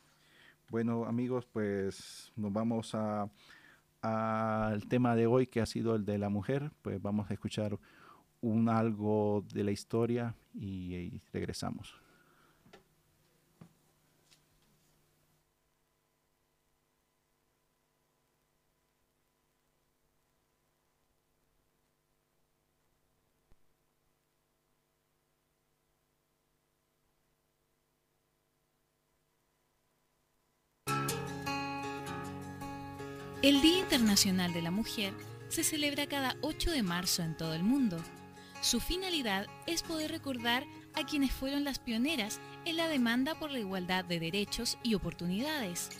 Bueno, 0.70 1.04
amigos, 1.04 1.46
pues 1.46 2.32
nos 2.34 2.52
vamos 2.52 2.96
al 4.00 4.88
tema 4.88 5.14
de 5.14 5.26
hoy 5.26 5.46
que 5.46 5.60
ha 5.60 5.66
sido 5.66 5.94
el 5.94 6.06
de 6.06 6.16
la 6.16 6.30
mujer, 6.30 6.72
pues 6.80 7.00
vamos 7.00 7.30
a 7.30 7.34
escuchar 7.34 7.78
un 8.44 8.68
algo 8.68 9.42
de 9.54 9.64
la 9.64 9.70
historia 9.70 10.34
y, 10.54 11.18
regresamos. 11.32 11.94
El 33.42 33.60
Día 33.60 33.80
Internacional 33.80 34.54
de 34.54 34.62
la 34.62 34.70
Mujer 34.70 35.12
se 35.48 35.64
celebra 35.64 36.06
cada 36.06 36.34
8 36.40 36.70
de 36.70 36.82
marzo 36.82 37.22
en 37.22 37.36
todo 37.36 37.54
el 37.54 37.62
mundo. 37.62 37.98
Su 38.64 38.80
finalidad 38.80 39.46
es 39.66 39.82
poder 39.82 40.10
recordar 40.10 40.64
a 40.94 41.04
quienes 41.04 41.32
fueron 41.32 41.64
las 41.64 41.78
pioneras 41.78 42.40
en 42.64 42.78
la 42.78 42.88
demanda 42.88 43.34
por 43.34 43.50
la 43.50 43.58
igualdad 43.58 44.06
de 44.06 44.18
derechos 44.18 44.78
y 44.82 44.94
oportunidades. 44.94 45.90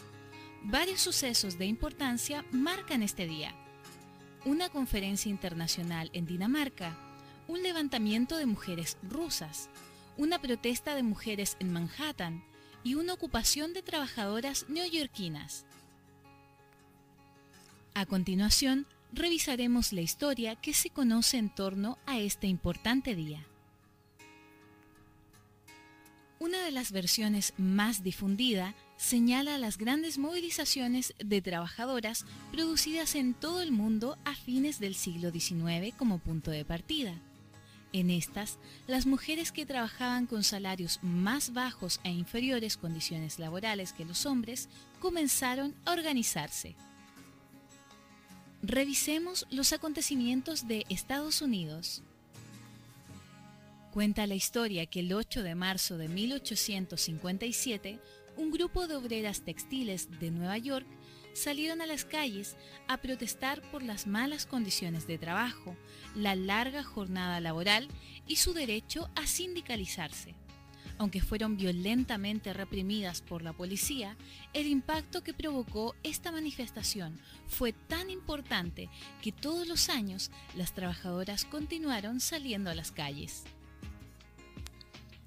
Varios 0.63 1.03
sucesos 1.03 1.59
de 1.59 1.67
importancia 1.67 2.43
marcan 2.53 3.03
este 3.03 3.27
día. 3.27 3.55
Una 4.47 4.71
conferencia 4.71 5.29
internacional 5.29 6.09
en 6.15 6.25
Dinamarca, 6.25 6.97
un 7.49 7.63
levantamiento 7.63 8.39
de 8.39 8.47
mujeres 8.47 8.97
rusas, 9.03 9.69
una 10.17 10.39
protesta 10.39 10.95
de 10.95 11.03
mujeres 11.03 11.59
en 11.61 11.71
Manhattan 11.71 12.43
y 12.83 12.95
una 12.95 13.13
ocupación 13.13 13.75
de 13.75 13.83
trabajadoras 13.83 14.71
neoyorquinas. 14.71 15.67
A 17.93 18.07
continuación, 18.07 18.87
revisaremos 19.15 19.93
la 19.93 20.01
historia 20.01 20.57
que 20.57 20.75
se 20.75 20.91
conoce 20.91 21.39
en 21.39 21.51
torno 21.51 21.99
a 22.07 22.19
este 22.19 22.47
importante 22.47 23.15
día. 23.15 23.47
Una 26.41 26.63
de 26.63 26.73
las 26.73 26.93
versiones 26.93 27.55
más 27.57 28.03
difundida 28.03 28.75
señala 28.97 29.57
las 29.57 29.79
grandes 29.79 30.19
movilizaciones 30.19 31.15
de 31.19 31.41
trabajadoras 31.41 32.27
producidas 32.53 33.15
en 33.15 33.35
todo 33.35 33.63
el 33.63 33.73
mundo 33.73 34.19
a 34.25 34.35
fines 34.35 34.79
del 34.79 34.95
siglo 34.95 35.31
XIX 35.31 35.95
como 35.97 36.19
punto 36.19 36.51
de 36.51 36.65
partida. 36.65 37.15
En 37.93 38.11
estas, 38.11 38.59
las 38.89 39.07
mujeres 39.07 39.53
que 39.53 39.65
trabajaban 39.65 40.27
con 40.27 40.43
salarios 40.43 40.99
más 41.03 41.53
bajos 41.53 42.01
e 42.03 42.11
inferiores 42.11 42.77
condiciones 42.77 43.39
laborales 43.39 43.93
que 43.93 44.05
los 44.05 44.27
hombres 44.27 44.69
comenzaron 45.01 45.75
a 45.85 45.93
organizarse. 45.93 46.75
Revisemos 48.67 49.47
los 49.51 49.75
acontecimientos 49.75 50.67
de 50.67 50.87
Estados 50.89 51.43
Unidos. 51.43 52.03
Cuenta 53.93 54.27
la 54.27 54.37
historia 54.37 54.87
que 54.87 55.01
el 55.01 55.13
8 55.13 55.43
de 55.43 55.55
marzo 55.55 55.99
de 55.99 56.09
1857, 56.09 57.99
un 58.39 58.51
grupo 58.51 58.87
de 58.87 58.97
obreras 58.97 59.43
textiles 59.43 60.09
de 60.19 60.31
Nueva 60.31 60.57
York 60.57 60.87
salieron 61.35 61.83
a 61.83 61.87
las 61.87 62.07
calles 62.07 62.57
a 62.89 62.97
protestar 62.97 63.61
por 63.71 63.83
las 63.83 64.07
malas 64.07 64.47
condiciones 64.47 65.07
de 65.07 65.19
trabajo, 65.19 65.77
la 66.15 66.35
larga 66.35 66.83
jornada 66.83 67.41
laboral 67.41 67.89
y 68.27 68.37
su 68.37 68.55
derecho 68.55 69.11
a 69.15 69.27
sindicalizarse. 69.27 70.35
Aunque 70.99 71.21
fueron 71.21 71.57
violentamente 71.57 72.53
reprimidas 72.53 73.21
por 73.21 73.43
la 73.43 73.53
policía, 73.53 74.17
el 74.53 74.67
impacto 74.67 75.23
que 75.25 75.35
provocó 75.35 75.95
esta 76.03 76.31
manifestación 76.31 77.19
fue 77.49 77.73
tan 77.73 78.11
importante 78.11 78.89
que 79.21 79.33
todos 79.33 79.67
los 79.67 79.89
años 79.89 80.31
las 80.57 80.73
trabajadoras 80.73 81.45
continuaron 81.45 82.21
saliendo 82.21 82.71
a 82.71 82.75
las 82.75 82.93
calles. 82.93 83.45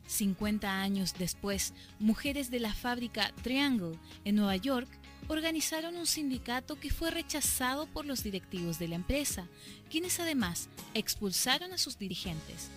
50 0.08 0.82
años 0.82 1.16
después, 1.18 1.74
mujeres 2.00 2.50
de 2.50 2.62
la 2.62 2.74
fábrica 2.74 3.34
Triangle 3.44 4.00
en 4.24 4.36
Nueva 4.36 4.56
York 4.56 4.90
organizaron 5.28 5.98
un 5.98 6.08
sindicato 6.08 6.80
que 6.80 6.90
fue 6.90 7.12
rechazado 7.12 7.88
por 7.88 8.06
los 8.06 8.24
directivos 8.24 8.80
de 8.80 8.88
la 8.88 8.96
empresa, 8.96 9.48
quienes 9.90 10.20
además 10.20 10.70
expulsaron 10.94 11.74
a 11.74 11.78
sus 11.78 11.98
dirigentes. 11.98 12.70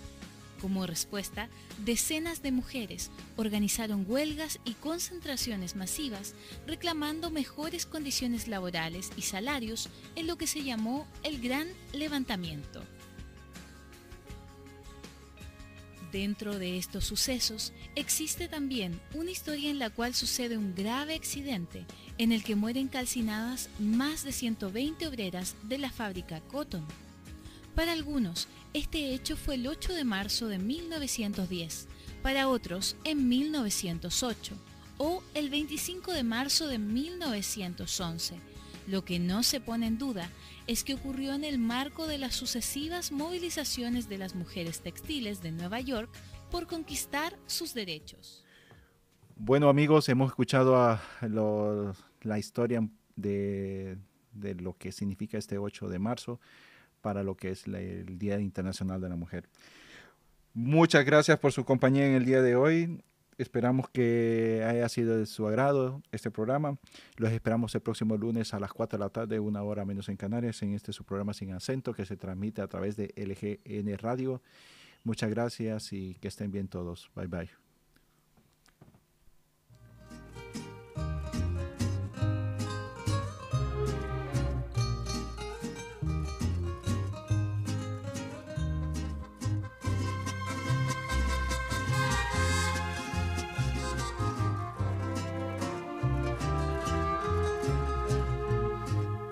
Como 0.61 0.86
respuesta, 0.86 1.48
decenas 1.84 2.42
de 2.42 2.52
mujeres 2.52 3.11
organizaron 3.36 4.04
huelgas 4.06 4.61
y 4.64 4.74
concentraciones 4.74 5.74
masivas 5.74 6.34
reclamando 6.66 7.30
mejores 7.30 7.86
condiciones 7.86 8.46
laborales 8.46 9.11
y 9.16 9.22
salarios 9.22 9.88
en 10.16 10.26
lo 10.26 10.36
que 10.36 10.46
se 10.46 10.62
llamó 10.62 11.06
el 11.22 11.40
Gran 11.40 11.68
Levantamiento. 11.94 12.82
Dentro 16.12 16.58
de 16.58 16.76
estos 16.76 17.04
sucesos 17.04 17.72
existe 17.94 18.48
también 18.48 19.00
una 19.14 19.30
historia 19.30 19.70
en 19.70 19.78
la 19.78 19.90
cual 19.90 20.14
sucede 20.14 20.58
un 20.58 20.74
grave 20.74 21.14
accidente 21.14 21.86
en 22.18 22.32
el 22.32 22.42
que 22.42 22.56
mueren 22.56 22.88
calcinadas 22.88 23.70
más 23.78 24.24
de 24.24 24.32
120 24.32 25.06
obreras 25.06 25.54
de 25.62 25.78
la 25.78 25.90
fábrica 25.90 26.40
Cotton. 26.40 26.84
Para 27.74 27.92
algunos, 27.92 28.48
este 28.74 29.14
hecho 29.14 29.36
fue 29.36 29.54
el 29.54 29.66
8 29.66 29.94
de 29.94 30.04
marzo 30.04 30.48
de 30.48 30.58
1910, 30.58 31.88
para 32.22 32.48
otros 32.48 32.96
en 33.04 33.28
1908 33.28 34.54
o 34.98 35.22
el 35.34 35.48
25 35.50 36.12
de 36.12 36.22
marzo 36.22 36.66
de 36.66 36.78
1911. 36.78 38.34
Lo 38.86 39.04
que 39.04 39.18
no 39.18 39.42
se 39.42 39.60
pone 39.60 39.86
en 39.86 39.98
duda 39.98 40.28
es 40.66 40.84
que 40.84 40.94
ocurrió 40.94 41.32
en 41.32 41.44
el 41.44 41.58
marco 41.58 42.06
de 42.06 42.18
las 42.18 42.34
sucesivas 42.34 43.12
movilizaciones 43.12 44.08
de 44.08 44.18
las 44.18 44.34
mujeres 44.34 44.80
textiles 44.80 45.42
de 45.42 45.52
Nueva 45.52 45.80
York 45.80 46.10
por 46.50 46.66
conquistar 46.66 47.38
sus 47.46 47.72
derechos. 47.72 48.44
Bueno 49.36 49.68
amigos, 49.68 50.08
hemos 50.08 50.30
escuchado 50.30 50.98
la 52.22 52.38
historia 52.38 52.86
de, 53.16 53.96
de 54.32 54.54
lo 54.56 54.76
que 54.76 54.92
significa 54.92 55.38
este 55.38 55.56
8 55.56 55.88
de 55.88 55.98
marzo 55.98 56.40
para 57.01 57.22
lo 57.22 57.36
que 57.36 57.51
es 57.51 57.66
el 57.66 58.18
Día 58.18 58.38
Internacional 58.40 59.01
de 59.01 59.09
la 59.09 59.16
Mujer. 59.16 59.48
Muchas 60.53 61.05
gracias 61.05 61.38
por 61.38 61.53
su 61.53 61.64
compañía 61.64 62.07
en 62.07 62.14
el 62.14 62.24
día 62.24 62.42
de 62.42 62.57
hoy. 62.57 63.03
Esperamos 63.38 63.88
que 63.88 64.62
haya 64.68 64.86
sido 64.90 65.16
de 65.16 65.24
su 65.24 65.46
agrado 65.46 66.03
este 66.12 66.30
programa. 66.30 66.76
Los 67.16 67.32
esperamos 67.32 67.74
el 67.74 67.80
próximo 67.80 68.16
lunes 68.18 68.53
a 68.53 68.61
las 68.61 68.72
4 68.72 68.98
de 68.98 69.05
la 69.05 69.09
tarde, 69.09 69.40
una 69.40 69.62
hora 69.62 69.86
menos 69.86 70.11
en 70.11 70.16
Canarias, 70.16 70.61
en 70.62 70.74
este 70.74 70.92
su 70.92 71.05
programa 71.05 71.32
sin 71.32 71.53
acento 71.53 71.94
que 71.94 72.05
se 72.05 72.18
transmite 72.18 72.61
a 72.61 72.68
través 72.68 72.96
de 72.96 73.14
LGN 73.16 73.96
Radio. 73.96 74.42
Muchas 75.05 75.30
gracias 75.30 75.92
y 75.94 76.16
que 76.20 76.28
estén 76.28 76.51
bien 76.51 76.68
todos. 76.68 77.11
Bye 77.14 77.28
bye. 77.28 77.69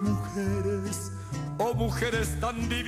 Mujeres, 0.00 1.12
oh 1.58 1.72
mujeres 1.74 2.38
tan 2.38 2.68
divinas. 2.68 2.78